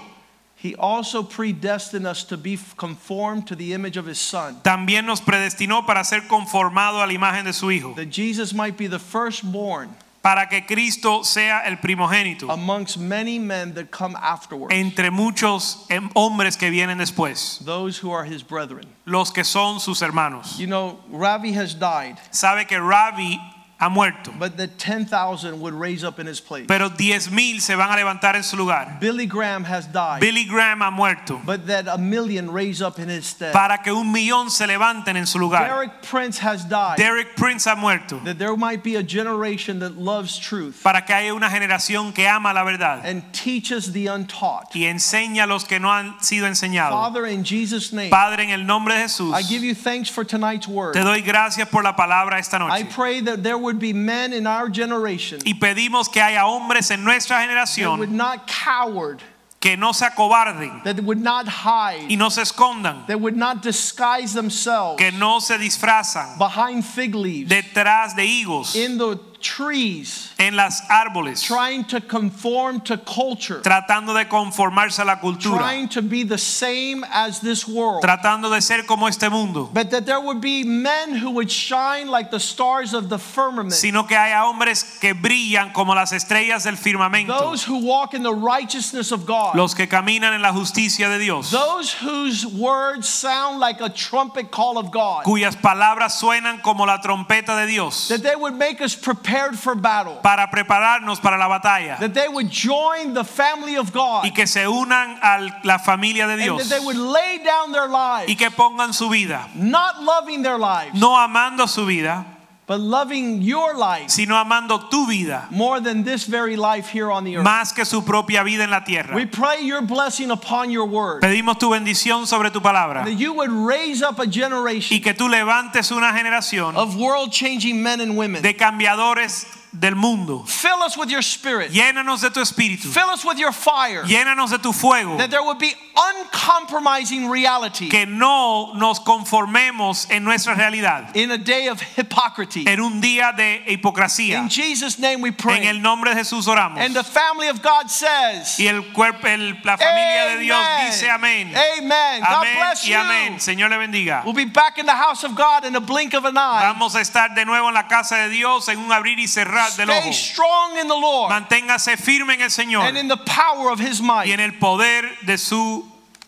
[0.56, 5.20] He also predestined us to be conformed to the image of His Son, también nos
[5.20, 9.00] predestinó para ser conformado a la imagen de su Hijo, that Jesus might be the
[9.00, 9.90] firstborn
[10.22, 16.56] para que Cristo sea el primogénito amongst many men that come afterwards, entre muchos hombres
[16.58, 18.86] que vienen después, those who are His brethren.
[19.06, 20.58] los que son sus hermanos.
[20.60, 22.18] You know, Ravi has died.
[22.32, 23.40] Sabe que Ravi
[23.82, 26.66] ha muerto, but the 10,000 would raise up in his place.
[26.68, 28.98] pero diez mil se van a levantar en su lugar.
[29.00, 33.10] Billy Graham has died, Billy Graham ha muerto but that a million raise up in
[33.10, 33.52] his stead.
[33.54, 35.68] para que un millón se levanten en su lugar.
[35.68, 39.98] Derek Prince has died, Derek Prince ha muerto that there might be a generation that
[39.98, 44.76] loves truth para que haya una generación que ama la verdad and teaches the untaught.
[44.76, 46.92] y enseña a los que no han sido enseñados.
[46.92, 50.24] Father, in Jesus' name, Padre, en el nombre de Jesús, I give you thanks for
[50.24, 50.94] tonight's word.
[50.94, 52.74] te doy gracias por la palabra esta noche.
[52.74, 56.92] I pray that there would be men in our generation Y pedimos que haya hombres
[56.92, 59.22] en nuestra that would not coward,
[59.60, 63.62] que no se acobarden that would not hide, y no se escondan, that would not
[63.62, 70.30] disguise themselves que no se disfrazan behind fig leaves detrás de higos in the trees,
[70.40, 75.88] en las árboles, trying to conform to culture, tratando de conformarse a la cultura, trying
[75.90, 78.02] to be the same as this world.
[78.04, 82.08] tratando de ser como este mundo, But that there would be men who would shine
[82.08, 83.74] like the stars of the firmament.
[83.74, 88.24] sino que haya hombres que brillan como las estrellas del firmamento, Those who walk in
[88.24, 89.56] the righteousness of God.
[89.56, 94.52] los que caminan en la justicia de Dios, Those whose words sound like a trumpet
[94.52, 95.24] call of God.
[95.24, 98.96] cuyas palabras suenan como la trompeta de Dios, That they would make us
[99.32, 100.20] prepared for battle.
[100.22, 104.26] para prepararnos para la batalla That they would join the family of God.
[104.26, 107.72] y que se unan a la familia de And Dios that they would lay down
[107.72, 108.30] their lives.
[108.30, 112.26] y que pongan su vida, Not loving their lives, no amando su vida,
[112.72, 117.26] but loving your life sino amando tu vida more than this very life here on
[117.26, 117.44] the earth.
[117.44, 119.14] más que su propia vida en la tierra.
[119.14, 121.22] We pray your blessing upon your word.
[121.22, 125.28] Pedimos tu bendición sobre tu palabra That you would raise up a generation que tú
[125.28, 128.42] levantes una generación of world changing men and women.
[128.42, 129.46] de cambiadores
[129.78, 130.44] del mundo.
[130.46, 131.72] Fill us with your spirit.
[131.72, 134.04] Llénanos de tu espíritu, Fill us with your fire.
[134.04, 140.24] llénanos de tu fuego, That there would be uncompromising reality que no nos conformemos en
[140.24, 142.66] nuestra realidad in a day of hypocrisy.
[142.68, 144.40] en un día de hipocresía.
[144.40, 145.58] In Jesus' name we pray.
[145.58, 146.80] En el nombre de Jesús oramos.
[146.80, 151.10] And the family of God says, Y el cuerpo, el- la familia de Dios dice
[151.10, 151.54] amén.
[151.56, 152.22] Amen.
[152.22, 153.40] God Amén bless y amén.
[153.40, 154.24] Señor le bendiga.
[154.26, 156.62] We'll be back in the house of God in a blink of an eye.
[156.74, 159.61] Vamos a estar de nuevo en la casa de Dios en un abrir y cerrar
[159.78, 163.72] del Stay strong in the Lord Manténgase firme en el Señor and in the power
[163.72, 164.28] of His might.
[164.28, 165.86] y en el poder de su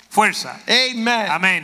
[0.10, 0.60] fuerza.
[0.68, 1.28] Amen.
[1.30, 1.62] Amén.